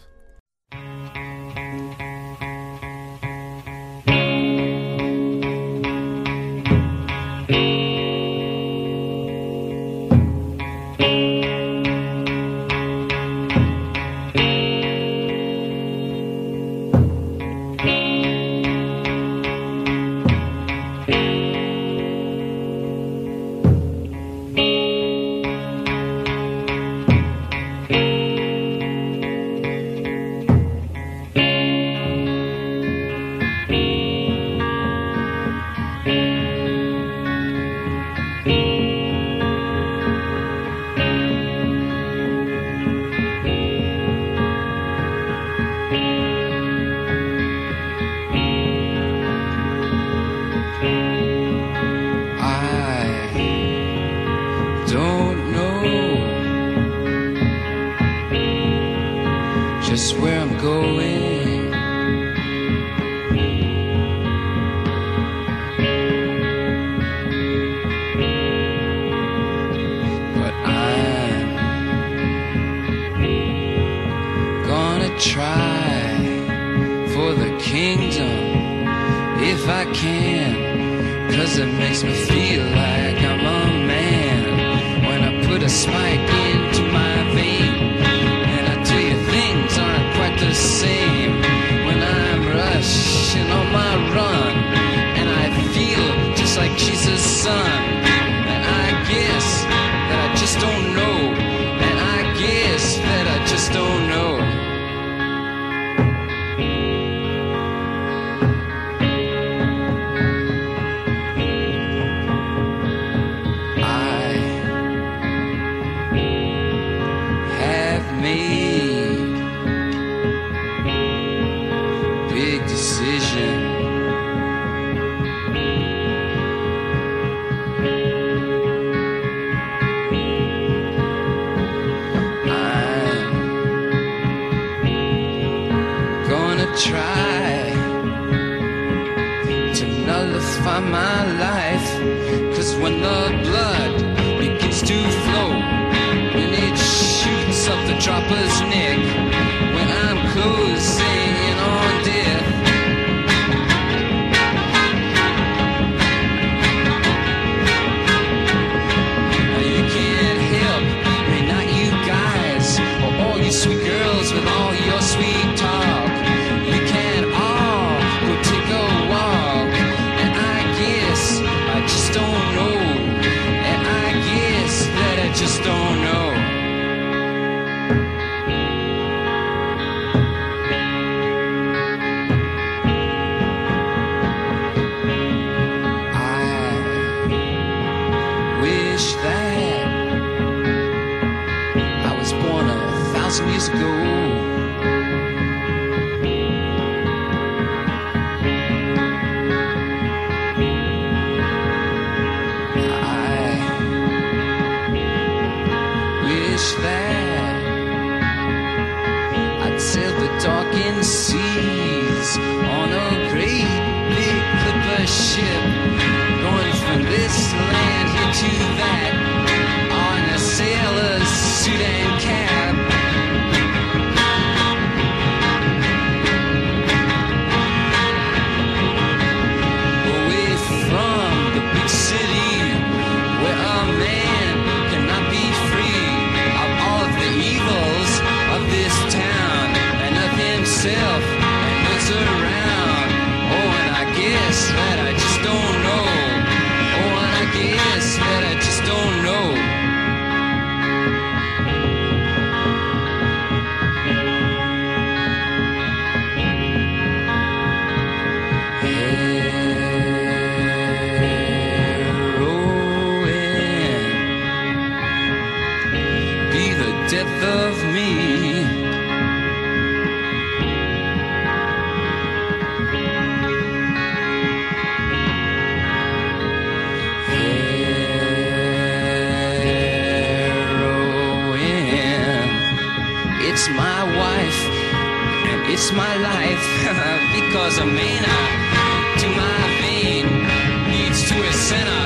Leads 291.72 291.84
to 291.84 291.99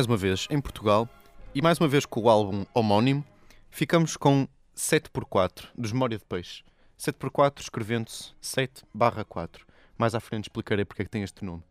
mais 0.00 0.06
uma 0.06 0.16
vez 0.16 0.46
em 0.48 0.58
Portugal 0.58 1.06
e 1.54 1.60
mais 1.60 1.78
uma 1.78 1.86
vez 1.86 2.06
com 2.06 2.22
o 2.22 2.30
álbum 2.30 2.64
homónimo, 2.72 3.22
ficamos 3.68 4.16
com 4.16 4.48
7x4 4.74 5.66
dos 5.76 5.92
Memória 5.92 6.16
de 6.16 6.24
Peixe. 6.24 6.64
7x4 6.98 7.60
escrevendo-se 7.60 8.32
7 8.40 8.82
barra 8.94 9.26
4. 9.26 9.66
Mais 9.98 10.14
à 10.14 10.20
frente 10.20 10.44
explicarei 10.44 10.86
porque 10.86 11.02
é 11.02 11.04
que 11.04 11.10
tem 11.10 11.22
este 11.22 11.44
nome. 11.44 11.62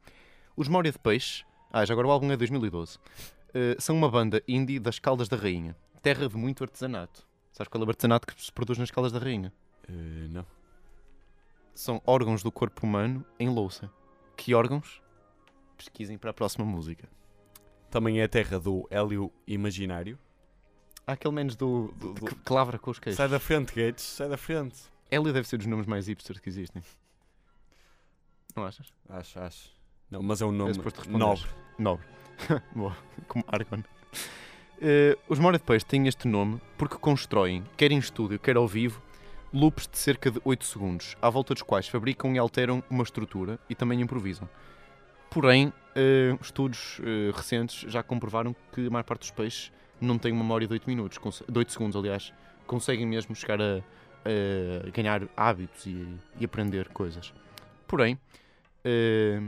Os 0.56 0.68
Memória 0.68 0.92
de 0.92 1.00
Peixe, 1.00 1.44
ah, 1.74 1.84
já 1.84 1.92
agora 1.92 2.08
o 2.08 2.12
álbum 2.12 2.28
é 2.28 2.34
de 2.34 2.38
2012, 2.38 3.00
eh, 3.52 3.76
são 3.80 3.96
uma 3.96 4.12
banda 4.12 4.44
indie 4.48 4.78
das 4.78 5.00
Caldas 5.00 5.28
da 5.28 5.36
Rainha, 5.36 5.76
terra 6.00 6.30
de 6.30 6.38
muito 6.38 6.64
artesanato. 6.64 7.26
Sabes 7.52 7.68
qual 7.68 7.84
é 7.84 7.88
o 7.88 7.90
artesanato 7.90 8.28
que 8.28 8.40
se 8.40 8.52
produz 8.52 8.78
nas 8.78 8.92
Caldas 8.92 9.12
da 9.12 9.18
Rainha? 9.18 9.52
Eh, 9.88 10.28
não. 10.30 10.46
São 11.74 12.00
órgãos 12.06 12.44
do 12.44 12.52
corpo 12.52 12.86
humano 12.86 13.26
em 13.40 13.50
louça. 13.50 13.92
Que 14.38 14.54
órgãos? 14.54 15.02
Pesquisem 15.76 16.16
para 16.16 16.30
a 16.30 16.34
próxima 16.34 16.64
música. 16.64 17.10
Também 17.90 18.20
é 18.20 18.24
a 18.24 18.28
terra 18.28 18.60
do 18.60 18.88
Hélio 18.90 19.32
Imaginário. 19.48 20.18
Há 21.08 21.14
aquele 21.14 21.34
menos 21.34 21.56
do, 21.56 21.92
do, 21.98 22.14
que, 22.14 22.36
que 22.36 22.54
lavra 22.54 22.78
com 22.78 22.92
os 22.92 23.00
queixos. 23.00 23.18
Sai 23.18 23.28
da 23.28 23.40
frente, 23.40 23.74
Gates, 23.74 24.04
sai 24.04 24.30
da 24.30 24.38
frente. 24.38 24.78
Hélio 25.10 25.34
deve 25.34 25.48
ser 25.48 25.58
dos 25.58 25.66
nomes 25.66 25.88
mais 25.88 26.08
hipsters 26.08 26.40
que 26.40 26.50
existem. 26.50 26.84
Não 28.56 28.64
achas? 28.64 28.94
Acho, 29.10 29.40
acho. 29.40 29.72
Não, 30.12 30.22
mas 30.22 30.42
é 30.42 30.46
um 30.46 30.52
nome 30.52 30.72
É 30.72 31.18
nobre. 31.18 31.50
Nobre. 31.78 32.06
Boa. 32.76 32.96
Como 33.28 33.44
Argon. 33.48 33.84
Eh, 34.82 35.18
os 35.28 35.40
Memória 35.40 35.60
de 35.60 35.66
Peixe 35.66 35.86
têm 35.86 36.08
este 36.08 36.28
nome 36.28 36.62
porque 36.78 36.96
constroem, 36.98 37.64
quer 37.76 37.92
em 37.92 37.98
estúdio, 37.98 38.40
quer 38.40 38.56
ao 38.56 38.68
vivo, 38.68 39.02
loops 39.54 39.88
de 39.88 39.98
cerca 39.98 40.32
de 40.32 40.40
8 40.46 40.64
segundos, 40.64 41.18
à 41.22 41.30
volta 41.30 41.54
dos 41.54 41.64
quais 41.64 41.88
fabricam 41.88 42.34
e 42.34 42.38
alteram 42.38 42.84
uma 42.90 43.04
estrutura 43.04 43.60
e 43.70 43.76
também 43.76 44.00
improvisam. 44.02 44.48
Porém, 45.30 45.74
eh, 45.96 46.38
estudos 46.42 47.00
eh, 47.04 47.32
recentes 47.34 47.90
já 47.92 48.04
comprovaram 48.04 48.56
que 48.74 48.88
a 48.88 48.90
maior 48.90 49.04
parte 49.04 49.22
dos 49.22 49.32
peixes 49.32 49.72
não 50.00 50.18
tem 50.18 50.32
uma 50.32 50.44
memória 50.44 50.68
de 50.68 50.74
8 50.74 50.88
minutos, 50.88 51.20
de 51.48 51.58
8 51.58 51.72
segundos, 51.72 51.96
aliás. 51.96 52.34
Conseguem 52.66 53.06
mesmo 53.06 53.36
chegar 53.36 53.60
a, 53.62 53.82
a 54.86 54.90
ganhar 54.92 55.28
hábitos 55.36 55.86
e, 55.86 56.08
e 56.40 56.46
aprender 56.46 56.88
coisas. 56.90 57.34
Porém, 57.88 58.20
eh, 58.84 59.42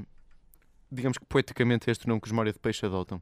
digamos 0.91 1.17
que 1.17 1.25
poeticamente 1.25 1.89
este 1.89 2.07
nome 2.07 2.19
que 2.19 2.27
os 2.27 2.31
Memória 2.31 2.51
de 2.51 2.59
Peixe 2.59 2.85
adotam. 2.85 3.21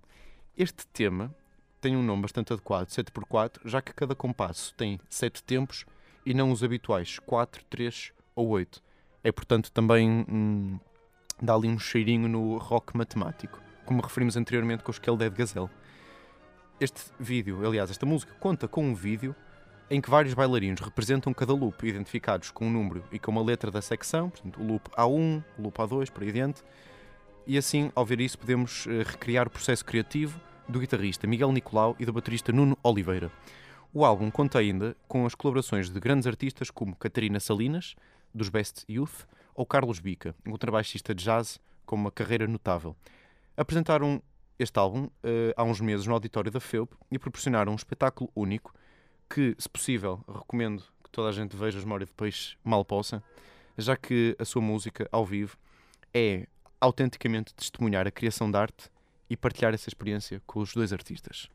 Este 0.58 0.88
tema 0.88 1.34
tem 1.80 1.96
um 1.96 2.04
nome 2.04 2.24
bastante 2.24 2.52
adequado, 2.52 2.88
7x4, 2.88 3.62
já 3.66 3.82
que 3.82 3.94
cada 3.94 4.16
compasso 4.16 4.74
tem 4.76 5.00
7 5.10 5.44
tempos 5.44 5.86
e 6.26 6.34
não 6.34 6.52
os 6.52 6.64
habituais 6.64 7.20
4, 7.20 7.64
3 7.70 8.12
ou 8.36 8.50
8. 8.50 8.82
É, 9.24 9.32
portanto, 9.32 9.72
também 9.72 10.26
hum, 10.30 10.80
dá 11.42 11.54
ali 11.54 11.68
um 11.68 11.80
cheirinho 11.80 12.28
no 12.28 12.58
rock 12.58 12.96
matemático, 12.96 13.62
como 13.86 14.02
referimos 14.02 14.36
anteriormente 14.36 14.84
com 14.84 14.92
o 14.92 14.94
Skell 14.94 15.18
Dead 15.18 15.34
Gazelle. 15.34 15.70
Este 16.80 17.02
vídeo, 17.20 17.66
aliás, 17.66 17.90
esta 17.90 18.06
música, 18.06 18.34
conta 18.40 18.68
com 18.68 18.84
um 18.84 18.96
vídeo 18.96 19.36
em 19.90 20.00
que 20.00 20.10
vários 20.10 20.34
bailarinos 20.34 20.82
representam 20.82 21.34
cada 21.34 21.54
loop, 21.54 21.88
identificados 21.88 22.52
com 22.52 22.68
um 22.68 22.72
número 22.72 23.04
e 23.12 23.18
com 23.18 23.32
uma 23.32 23.44
letra 23.44 23.72
da 23.72 23.82
secção, 23.82 24.30
portanto, 24.30 24.62
o 24.62 24.66
loop 24.66 24.90
A1, 24.92 25.44
o 25.58 25.62
loop 25.64 25.78
A2, 25.78 26.12
por 26.12 26.24
aí 26.24 26.30
adiante. 26.30 26.64
E 27.48 27.58
assim, 27.58 27.92
ao 27.96 28.06
ver 28.06 28.22
isso, 28.22 28.38
podemos 28.38 28.86
eh, 28.88 29.04
recriar 29.04 29.48
o 29.48 29.50
processo 29.50 29.84
criativo 29.84 30.40
do 30.68 30.80
guitarrista 30.80 31.26
Miguel 31.26 31.52
Nicolau 31.52 31.96
e 32.00 32.06
do 32.06 32.14
baterista 32.14 32.52
Nuno 32.52 32.78
Oliveira. 32.84 33.32
O 33.92 34.06
álbum 34.06 34.30
conta 34.30 34.60
ainda 34.60 34.96
com 35.08 35.26
as 35.26 35.34
colaborações 35.34 35.90
de 35.90 36.00
grandes 36.00 36.28
artistas 36.28 36.70
como 36.70 36.96
Catarina 36.96 37.40
Salinas, 37.40 37.96
dos 38.32 38.50
Best 38.50 38.86
Youth, 38.88 39.26
ou 39.60 39.66
Carlos 39.66 40.00
Bica, 40.00 40.34
um 40.48 40.52
contrabaixista 40.52 41.14
de 41.14 41.22
jazz 41.22 41.60
com 41.86 41.94
uma 41.94 42.10
carreira 42.10 42.48
notável. 42.48 42.96
Apresentaram 43.58 44.24
este 44.58 44.80
álbum 44.80 45.10
eh, 45.22 45.54
há 45.58 45.66
uns 45.66 45.82
meses 45.82 46.08
no 46.08 46.14
auditório 46.14 46.50
da 46.50 46.62
FEUP 46.62 46.96
e 47.12 47.20
proporcionaram 47.20 47.74
um 47.74 47.76
espetáculo 47.76 48.32
único 48.34 48.74
que, 49.30 49.54
se 49.60 49.68
possível, 49.68 50.24
recomendo 50.30 50.82
que 51.04 51.10
toda 51.12 51.28
a 51.28 51.34
gente 51.34 51.58
veja 51.58 51.78
as 51.78 51.84
Memória 51.84 52.06
de 52.06 52.14
Peixe 52.14 52.56
mal 52.64 52.86
possa, 52.86 53.22
já 53.78 53.98
que 53.98 54.34
a 54.40 54.46
sua 54.46 54.62
música 54.62 55.10
ao 55.12 55.26
vivo 55.26 55.58
é 56.14 56.48
autenticamente 56.80 57.54
testemunhar 57.54 58.08
a 58.08 58.12
criação 58.12 58.50
de 58.50 58.58
arte 58.58 58.90
e 59.30 59.36
partilhar 59.36 59.74
essa 59.74 59.90
experiência 59.90 60.42
com 60.48 60.62
os 60.62 60.74
dois 60.74 60.94
artistas. 60.94 61.50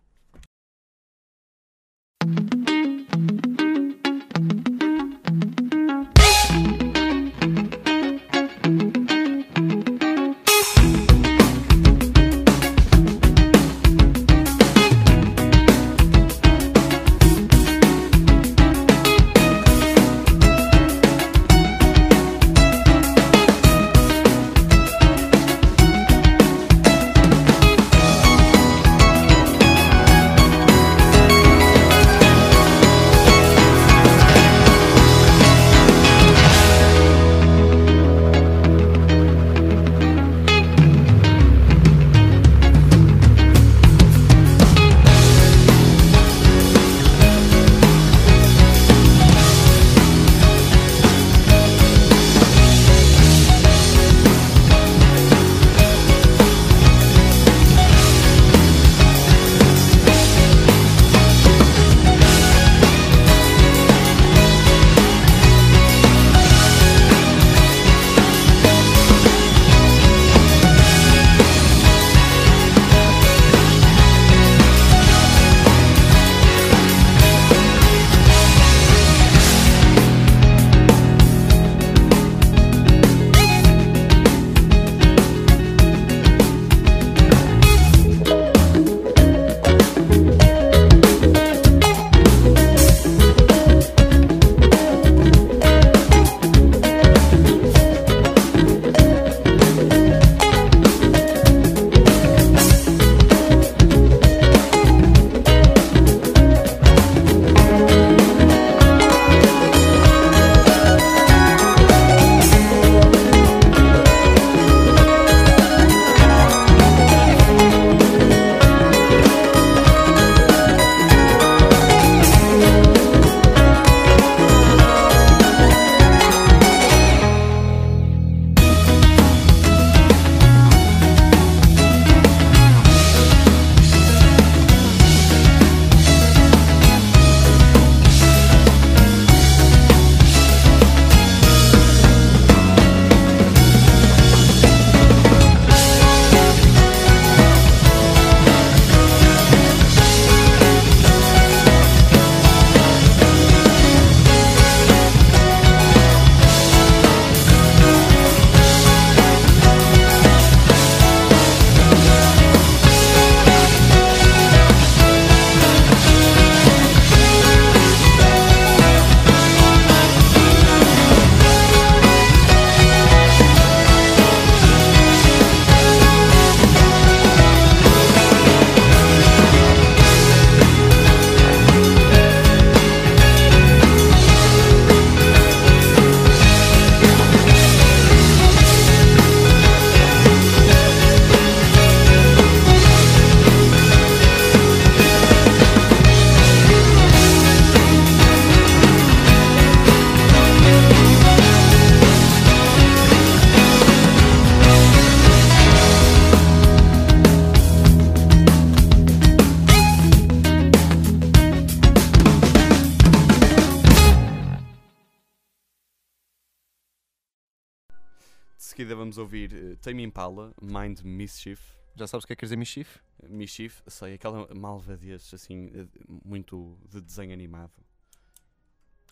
Tame 219.85 220.03
Impala, 220.03 220.55
Mind 220.62 221.01
Mischief. 221.03 221.61
Já 221.95 222.07
sabes 222.07 222.24
o 222.24 222.26
que 222.26 222.32
é 222.32 222.37
que 222.37 222.41
quer 222.41 222.47
dizer 222.47 222.57
Mischief? 222.57 223.01
Mischief, 223.28 223.82
sei, 223.87 224.14
aquela 224.14 224.49
malvadez 224.55 225.32
assim, 225.35 225.70
eh, 225.74 225.87
muito 226.24 226.78
de 226.89 227.03
desenho 227.03 227.35
animado. 227.35 227.70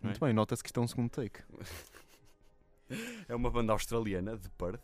Muito 0.03 0.19
bem, 0.19 0.33
nota-se 0.33 0.63
que 0.63 0.69
isto 0.69 0.81
é 0.81 0.83
um 0.83 0.89
segundo 0.89 1.11
take. 1.11 1.41
É 3.27 3.35
uma 3.35 3.51
banda 3.51 3.73
australiana 3.73 4.37
de 4.37 4.51
Perth, 4.51 4.83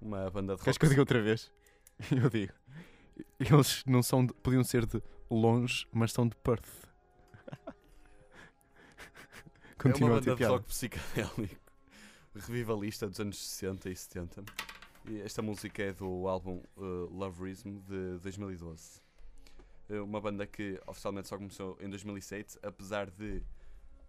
uma 0.00 0.30
banda 0.30 0.54
de 0.56 0.62
Queres 0.62 0.76
rock. 0.76 0.78
que 0.78 0.86
eu 0.86 0.88
diga 0.90 1.02
outra 1.02 1.20
vez? 1.20 1.52
Eu 2.10 2.30
digo. 2.30 2.52
Eles 3.38 3.84
não 3.86 4.02
são 4.02 4.24
de- 4.24 4.32
podiam 4.32 4.64
ser 4.64 4.86
de 4.86 5.02
longe, 5.30 5.86
mas 5.92 6.12
são 6.12 6.26
de 6.26 6.34
Perth. 6.36 6.66
é 7.50 7.74
Continua 9.76 10.10
uma 10.12 10.18
a 10.18 10.20
ter 10.22 10.30
banda 10.30 10.36
de 10.36 10.44
rock 10.50 10.66
psicadélico, 10.66 11.60
revivalista 12.34 13.06
dos 13.06 13.20
anos 13.20 13.36
60 13.38 13.90
e 13.90 13.96
70. 13.96 14.44
Esta 15.04 15.42
música 15.42 15.82
é 15.82 15.92
do 15.92 16.28
álbum 16.28 16.62
eh, 16.76 16.80
Love 17.10 17.42
Rhythm 17.42 17.78
de 17.80 18.18
2012. 18.20 19.00
Eh, 19.90 20.00
uma 20.00 20.20
banda 20.20 20.46
que 20.46 20.80
oficialmente 20.86 21.26
só 21.26 21.36
começou 21.36 21.76
em 21.80 21.90
2007, 21.90 22.58
apesar 22.62 23.10
de 23.10 23.42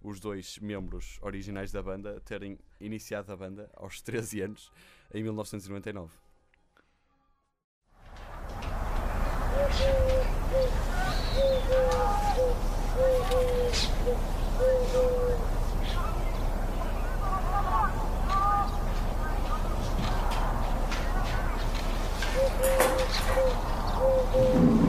os 0.04 0.20
dois 0.20 0.60
membros 0.60 1.18
originais 1.22 1.72
da 1.72 1.82
banda 1.82 2.22
terem 2.22 2.60
iniciado 2.80 3.32
a 3.32 3.36
banda 3.36 3.72
aos 3.76 4.02
13 4.02 4.41
anos, 4.41 4.72
em 5.12 5.24
1999. 5.24 6.12
Thank 24.34 24.82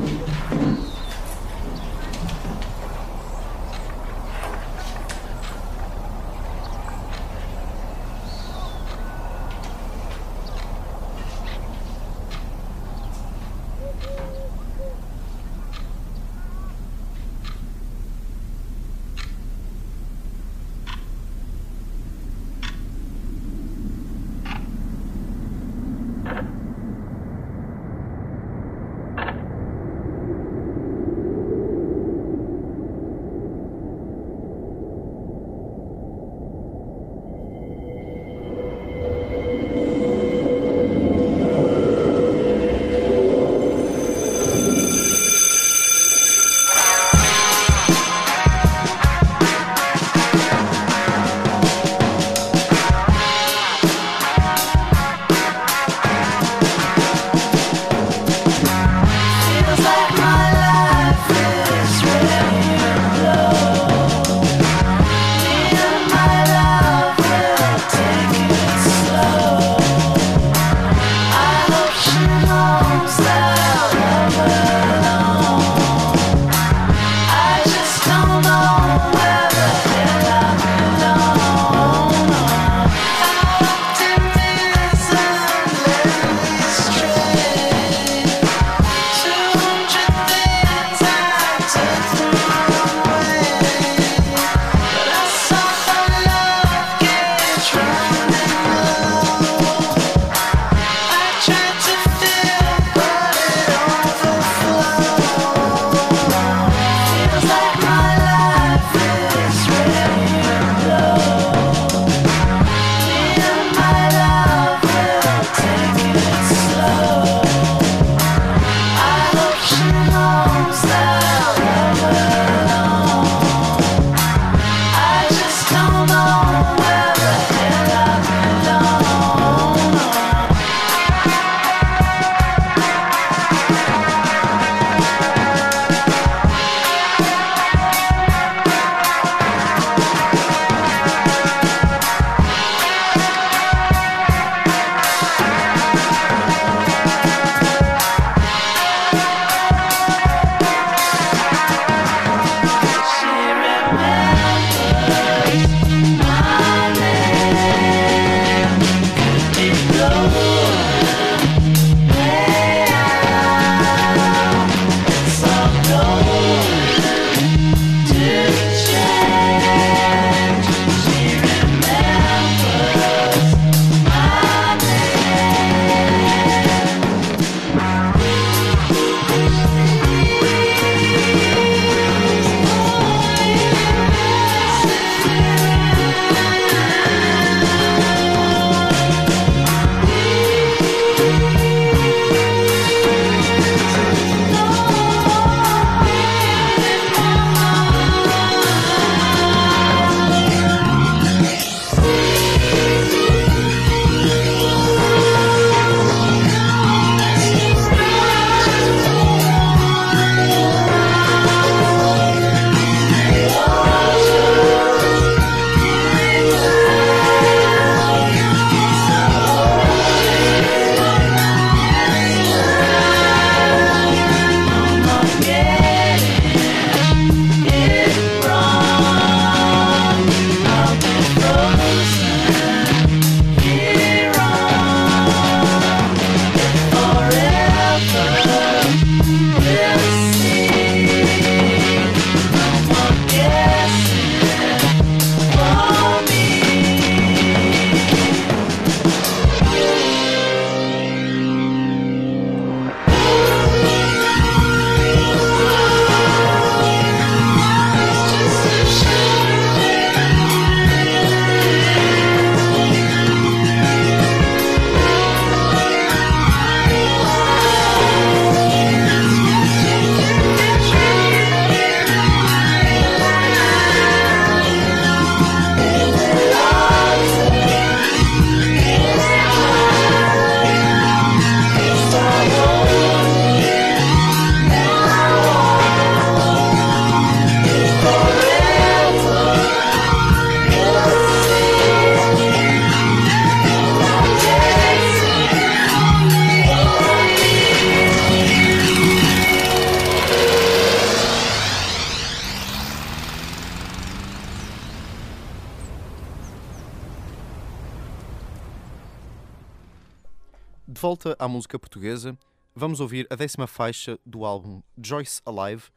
à 311.44 311.48
música 311.48 311.78
portuguesa, 311.78 312.38
vamos 312.74 313.00
ouvir 313.00 313.26
a 313.28 313.36
décima 313.36 313.66
faixa 313.66 314.18
do 314.24 314.46
álbum 314.46 314.80
Joyce 314.96 315.42
Alive 315.44 315.90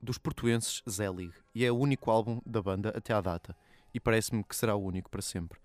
dos 0.00 0.16
portuenses 0.16 0.82
Zelig. 0.88 1.30
E 1.54 1.62
é 1.62 1.70
o 1.70 1.76
único 1.76 2.10
álbum 2.10 2.40
da 2.46 2.62
banda 2.62 2.88
até 2.96 3.12
à 3.12 3.20
data. 3.20 3.54
E 3.92 4.00
parece-me 4.00 4.42
que 4.42 4.56
será 4.56 4.74
o 4.74 4.82
único 4.82 5.10
para 5.10 5.20
sempre. 5.20 5.60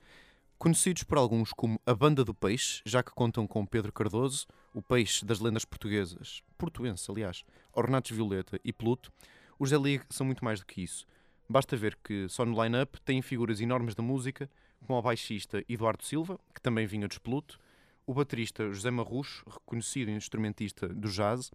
Conhecidos 0.58 1.04
por 1.04 1.18
alguns 1.18 1.54
como 1.54 1.80
a 1.86 1.94
Banda 1.94 2.26
do 2.26 2.34
Peixe, 2.34 2.82
já 2.86 3.02
que 3.02 3.12
contam 3.12 3.48
com 3.48 3.66
Pedro 3.66 3.94
Cardoso, 3.94 4.46
o 4.74 4.82
peixe 4.82 5.24
das 5.24 5.40
lendas 5.40 5.64
portuguesas, 5.64 6.44
portuense, 6.58 7.10
aliás, 7.10 7.46
Ornatos 7.72 8.12
Violeta 8.12 8.60
e 8.62 8.74
Pluto, 8.74 9.10
os 9.58 9.70
Zelig 9.70 10.04
são 10.10 10.26
muito 10.26 10.44
mais 10.44 10.60
do 10.60 10.66
que 10.66 10.84
isso. 10.84 11.08
Basta 11.48 11.78
ver 11.78 11.98
que 12.04 12.28
só 12.28 12.44
no 12.44 12.62
line-up 12.62 13.00
têm 13.04 13.22
figuras 13.22 13.62
enormes 13.62 13.96
da 13.96 14.04
música, 14.04 14.52
como 14.86 15.00
o 15.00 15.02
baixista 15.02 15.64
Eduardo 15.70 16.04
Silva, 16.04 16.38
que 16.54 16.62
também 16.62 16.86
vinha 16.86 17.08
dos 17.08 17.20
Pluto, 17.20 17.58
o 18.10 18.14
baterista 18.16 18.68
José 18.74 18.90
Marrucho, 18.90 19.48
reconhecido 19.48 20.10
instrumentista 20.10 20.88
do 20.88 21.08
jazz, 21.08 21.52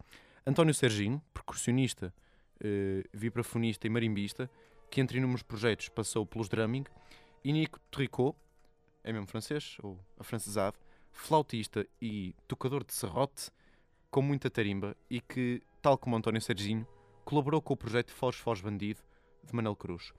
António 0.47 0.73
Serginho, 0.73 1.21
percussionista, 1.33 2.15
eh, 2.61 3.03
vibrafonista 3.13 3.89
e 3.89 3.91
marimbista, 3.91 4.49
que 4.89 5.01
entre 5.01 5.19
inúmeros 5.19 5.43
projetos 5.43 5.89
passou 5.89 6.25
pelos 6.25 6.49
drumming, 6.49 6.85
e 7.43 7.53
Nico 7.53 7.81
Tricot, 7.91 8.37
é 9.03 9.13
mesmo 9.13 9.27
francês, 9.27 9.79
ou 9.83 9.99
afrancesado, 10.17 10.79
flautista 11.11 11.85
e 12.01 12.37
tocador 12.47 12.85
de 12.85 12.95
serrote, 12.95 13.51
com 14.09 14.23
muita 14.23 14.49
tarimba 14.49 14.97
e 15.11 15.21
que, 15.21 15.61
tal 15.83 15.99
como 15.99 16.15
António 16.15 16.41
Serginho, 16.41 16.87
colaborou 17.25 17.61
com 17.61 17.75
o 17.75 17.77
projeto 17.77 18.13
Foz 18.13 18.37
Foz 18.37 18.61
Bandido, 18.61 19.01
de 19.43 19.53
Manel 19.53 19.75
Cruz. 19.75 20.13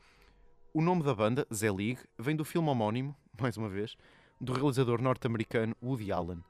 O 0.74 0.82
nome 0.82 1.02
da 1.02 1.16
banda, 1.16 1.48
Zé 1.54 1.72
League, 1.72 2.02
vem 2.20 2.36
do 2.36 2.44
filme 2.44 2.68
homónimo, 2.68 3.16
mais 3.40 3.56
uma 3.56 3.70
vez, 3.70 3.96
do 4.40 4.54
realizador 4.54 5.02
norte-americano 5.02 5.76
Woody 5.82 6.12
Allen, 6.12 6.44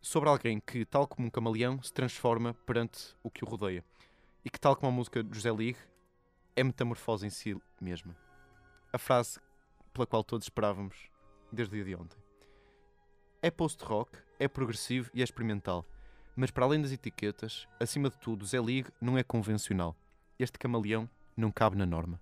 sobre 0.00 0.28
alguém 0.28 0.60
que, 0.60 0.84
tal 0.84 1.06
como 1.06 1.26
um 1.26 1.30
camaleão, 1.30 1.82
se 1.82 1.92
transforma 1.92 2.54
perante 2.66 3.14
o 3.22 3.30
que 3.30 3.44
o 3.44 3.46
rodeia 3.46 3.84
e 4.44 4.50
que, 4.50 4.58
tal 4.58 4.74
como 4.74 4.90
a 4.90 4.94
música 4.94 5.22
de 5.22 5.34
José 5.34 5.52
League, 5.52 5.78
é 6.56 6.64
metamorfose 6.64 7.26
em 7.26 7.30
si 7.30 7.56
mesma. 7.80 8.16
A 8.92 8.98
frase 8.98 9.38
pela 9.92 10.06
qual 10.06 10.24
todos 10.24 10.46
esperávamos 10.46 11.10
desde 11.52 11.74
o 11.74 11.76
dia 11.76 11.84
de 11.84 12.02
ontem. 12.02 12.18
É 13.42 13.50
post-rock, 13.50 14.18
é 14.38 14.48
progressivo 14.48 15.10
e 15.12 15.20
é 15.20 15.24
experimental, 15.24 15.84
mas 16.34 16.50
para 16.50 16.64
além 16.64 16.80
das 16.80 16.92
etiquetas, 16.92 17.66
acima 17.78 18.08
de 18.08 18.18
tudo, 18.18 18.46
Zé 18.46 18.60
League 18.60 18.90
não 19.00 19.18
é 19.18 19.22
convencional. 19.22 19.94
Este 20.38 20.58
camaleão 20.58 21.08
não 21.36 21.50
cabe 21.50 21.76
na 21.76 21.84
norma. 21.84 22.20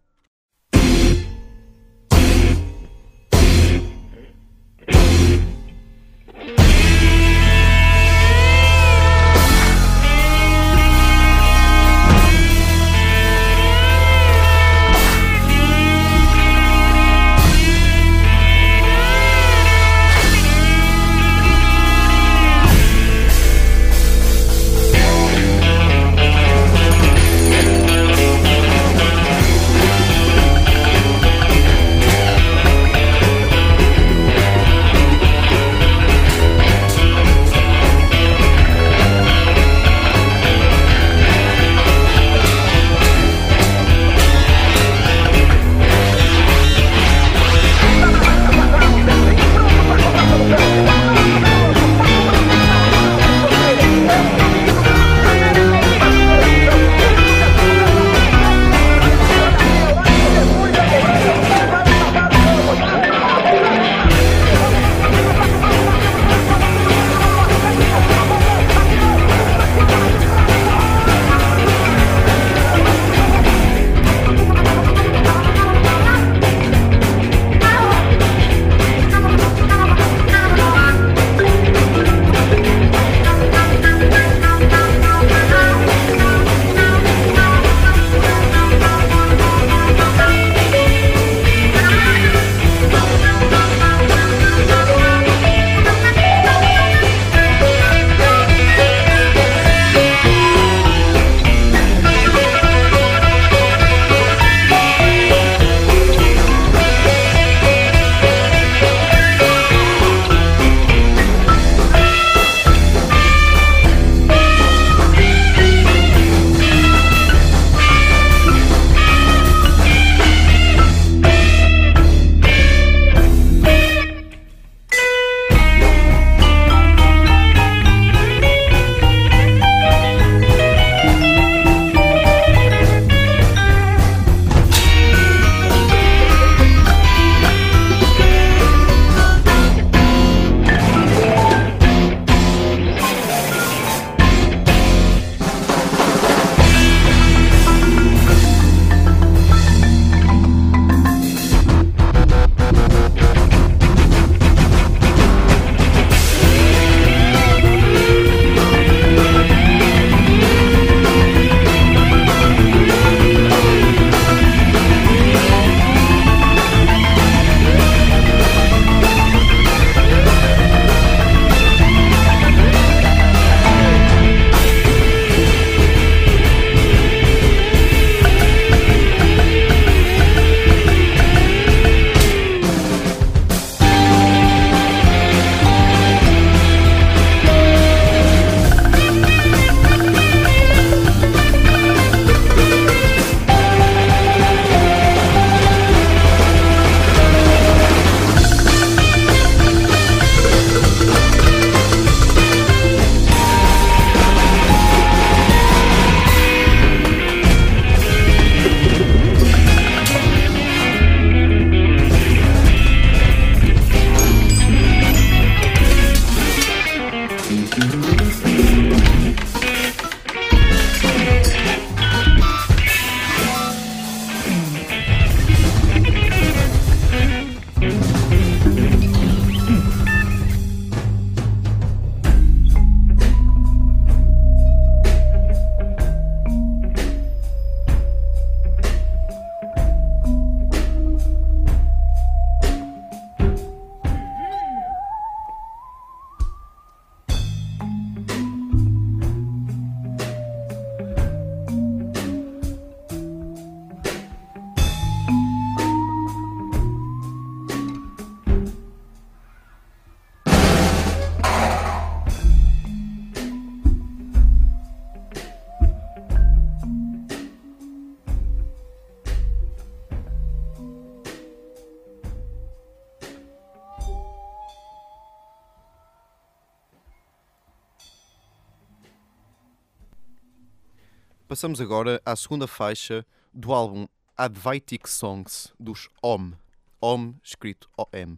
Passamos 281.48 281.80
agora 281.80 282.20
à 282.26 282.36
segunda 282.36 282.66
faixa 282.66 283.24
do 283.54 283.72
álbum 283.72 284.06
Advaitic 284.36 285.08
Songs 285.08 285.72
dos 285.80 286.10
OM. 286.22 286.52
OM 287.00 287.32
escrito 287.42 287.88
OM. 287.96 288.36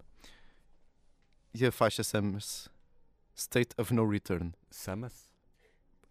E 1.53 1.67
a 1.67 1.73
faixa 1.73 2.05
chama-se 2.05 2.71
State 3.35 3.75
of 3.77 3.93
No 3.93 4.09
Return. 4.09 4.53
Chama-se? 4.73 5.29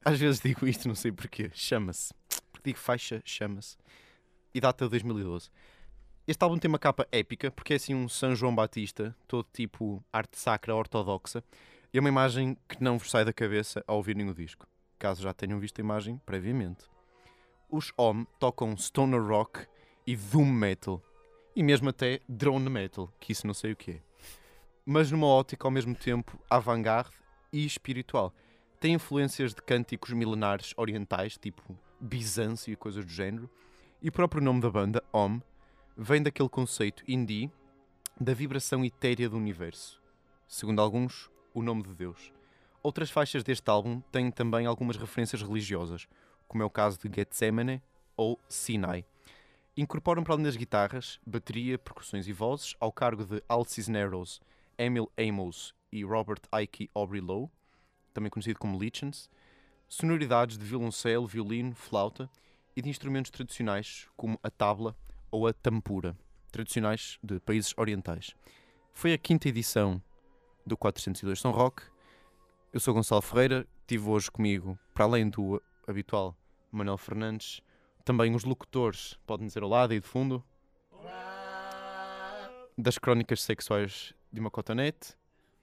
Às 0.04 0.20
vezes 0.20 0.42
digo 0.42 0.68
isto, 0.68 0.90
não 0.90 0.96
sei 0.96 1.10
porquê. 1.14 1.50
Chama-se. 1.54 2.14
Porque 2.52 2.72
digo 2.72 2.80
faixa, 2.80 3.22
chama-se. 3.24 3.78
E 4.54 4.60
data 4.60 4.84
de 4.84 4.90
2012. 4.90 5.50
Este 6.28 6.44
álbum 6.44 6.58
tem 6.58 6.68
uma 6.68 6.78
capa 6.78 7.08
épica, 7.14 7.50
porque 7.50 7.72
é 7.72 7.76
assim 7.78 7.96
um 7.96 8.10
São 8.10 8.36
João 8.36 8.54
Batista, 8.54 9.16
todo 9.26 9.48
tipo 9.54 10.04
arte 10.12 10.38
sacra 10.38 10.76
ortodoxa, 10.76 11.42
e 11.94 11.98
é 11.98 12.02
uma 12.02 12.10
imagem 12.10 12.58
que 12.68 12.84
não 12.84 12.98
vos 12.98 13.10
sai 13.10 13.24
da 13.24 13.32
cabeça 13.32 13.82
ao 13.88 13.96
ouvirem 13.96 14.30
o 14.30 14.34
disco, 14.34 14.68
caso 15.00 15.24
já 15.24 15.34
tenham 15.34 15.60
visto 15.60 15.80
a 15.80 15.84
imagem 15.84 16.18
previamente. 16.26 16.84
Os 17.70 17.94
OM 17.98 18.26
tocam 18.38 18.76
stoner 18.78 19.24
rock 19.24 19.66
e 20.06 20.16
doom 20.16 20.46
metal, 20.46 21.02
e 21.56 21.64
mesmo 21.64 21.90
até 21.90 22.20
drone 22.28 22.70
metal, 22.70 23.12
que 23.20 23.32
isso 23.32 23.48
não 23.48 23.54
sei 23.54 23.72
o 23.72 23.76
que 23.76 23.92
é. 23.92 24.02
Mas 24.86 25.10
numa 25.12 25.28
ótica 25.28 25.68
ao 25.68 25.72
mesmo 25.72 25.96
tempo 25.96 26.40
avant-garde 26.50 27.16
e 27.52 27.66
espiritual. 27.66 28.34
Tem 28.80 28.94
influências 28.94 29.54
de 29.54 29.62
cânticos 29.62 30.12
milenares 30.12 30.74
orientais, 30.78 31.38
tipo 31.38 31.78
Bizâncio 32.00 32.72
e 32.72 32.76
coisas 32.76 33.06
do 33.06 33.12
género, 33.12 33.50
e 34.02 34.10
o 34.10 34.12
próprio 34.12 34.42
nome 34.42 34.62
da 34.62 34.70
banda, 34.70 35.04
OM, 35.12 35.40
vem 35.98 36.24
daquele 36.24 36.50
conceito 36.50 37.04
indie 37.08 37.52
da 38.20 38.34
vibração 38.34 38.84
etérea 38.84 39.30
do 39.30 39.38
universo. 39.38 40.02
Segundo 40.48 40.82
alguns, 40.82 41.30
o 41.54 41.62
nome 41.62 41.84
de 41.84 41.94
Deus. 41.94 42.34
Outras 42.82 43.12
faixas 43.12 43.44
deste 43.44 43.70
álbum 43.70 44.00
têm 44.12 44.32
também 44.32 44.66
algumas 44.66 44.96
referências 44.96 45.42
religiosas, 45.42 46.08
como 46.48 46.64
é 46.64 46.66
o 46.66 46.70
caso 46.70 46.98
de 46.98 47.14
Gethsemane 47.14 47.82
ou 48.16 48.40
Sinai. 48.48 49.06
Incorporam 49.76 50.24
para 50.24 50.34
além 50.34 50.46
das 50.46 50.56
guitarras, 50.56 51.20
bateria, 51.26 51.78
percussões 51.78 52.28
e 52.28 52.34
vozes, 52.34 52.76
ao 52.80 52.92
cargo 52.92 53.26
de 53.26 53.44
Al 53.48 53.66
Cisneros, 53.66 54.42
Emil 54.78 55.12
Amos 55.18 55.74
e 55.92 56.04
Robert 56.04 56.42
Ike 56.54 56.90
Aubrey 56.94 57.22
Lowe, 57.22 57.50
também 58.14 58.30
conhecido 58.30 58.60
como 58.60 58.80
Lichens, 58.80 59.30
sonoridades 59.88 60.58
de 60.58 60.66
violoncelo, 60.66 61.28
violino, 61.28 61.76
flauta 61.76 62.30
e 62.76 62.82
de 62.82 62.90
instrumentos 62.90 63.32
tradicionais 63.32 64.08
como 64.16 64.40
a 64.42 64.50
tabla 64.50 64.96
ou 65.30 65.48
a 65.48 65.54
tampura, 65.54 66.18
tradicionais 66.52 67.20
de 67.22 67.40
países 67.40 67.74
orientais. 67.78 68.36
Foi 68.94 69.14
a 69.14 69.18
quinta 69.18 69.50
edição 69.50 70.02
do 70.66 70.78
402 70.78 71.40
São 71.40 71.52
Roque. 71.52 71.84
Eu 72.72 72.80
sou 72.80 72.94
Gonçalo 72.94 73.24
Ferreira, 73.24 73.68
tive 73.88 74.08
hoje 74.08 74.30
comigo, 74.30 74.78
para 74.94 75.04
além 75.06 75.28
do 75.28 75.60
habitual 75.88 76.38
Manuel 76.72 77.00
Fernandes, 77.00 77.62
também 78.06 78.36
os 78.36 78.44
locutores, 78.44 79.18
podem 79.26 79.48
dizer 79.48 79.64
olá 79.64 79.88
daí 79.88 80.00
de 80.00 80.06
fundo, 80.06 80.44
das 82.78 83.00
crónicas 83.00 83.42
sexuais 83.42 84.14
de 84.32 84.40
uma 84.40 84.52
cotonete, 84.52 85.18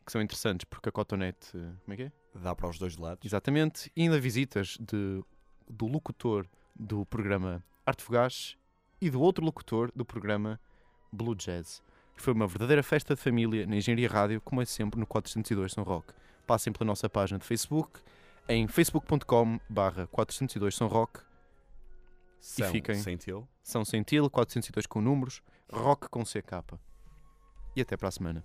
que 0.05 0.11
são 0.11 0.20
interessantes 0.20 0.65
porque 0.65 0.89
a 0.89 0.93
cotonete, 0.93 1.53
como 1.53 1.93
é 1.93 1.97
que 1.97 2.03
é? 2.03 2.12
Dá 2.35 2.57
para 2.57 2.69
os 2.69 2.77
dois 2.77 2.97
lados. 2.97 3.24
Exatamente, 3.24 3.89
e 3.95 4.03
ainda 4.03 4.19
visitas 4.19 4.77
de, 4.81 5.23
do 5.70 5.87
locutor 5.87 6.45
do 6.74 7.07
programa 7.07 7.62
Arte 7.87 8.03
Fugaz 8.03 8.57
e 9.01 9.09
do 9.11 9.20
outro 9.20 9.45
locutor 9.45 9.93
do 9.95 10.05
programa 10.05 10.61
Blue 11.12 11.37
Jazz. 11.37 11.81
Foi 12.16 12.33
uma 12.33 12.49
verdadeira 12.49 12.83
festa 12.83 13.15
de 13.15 13.20
família 13.20 13.65
na 13.65 13.77
Engenharia 13.77 14.09
Rádio, 14.09 14.41
como 14.41 14.61
é 14.61 14.65
sempre 14.65 14.99
no 14.99 15.07
402 15.07 15.73
São 15.73 15.85
Roque. 15.85 16.12
Passem 16.47 16.73
pela 16.73 16.86
nossa 16.86 17.09
página 17.09 17.39
de 17.39 17.44
Facebook 17.44 18.01
em 18.48 18.68
facebook.com 18.68 19.59
barra 19.68 20.06
402 20.06 20.74
São 20.74 20.86
Roque 20.86 21.20
São 22.40 22.68
e 22.68 22.73
fiquem. 22.73 22.94
São 23.62 23.85
Sentil, 23.85 24.31
402 24.31 24.86
com 24.86 25.01
números, 25.01 25.43
Rock 25.73 26.09
com 26.09 26.23
CK. 26.23 26.78
E 27.74 27.81
até 27.81 27.97
para 27.97 28.09
a 28.09 28.12
semana. 28.12 28.44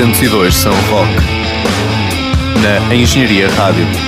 402 0.00 0.54
São 0.54 0.72
Roque. 0.72 1.12
Na 2.62 2.94
Engenharia 2.94 3.50
Rádio. 3.50 3.99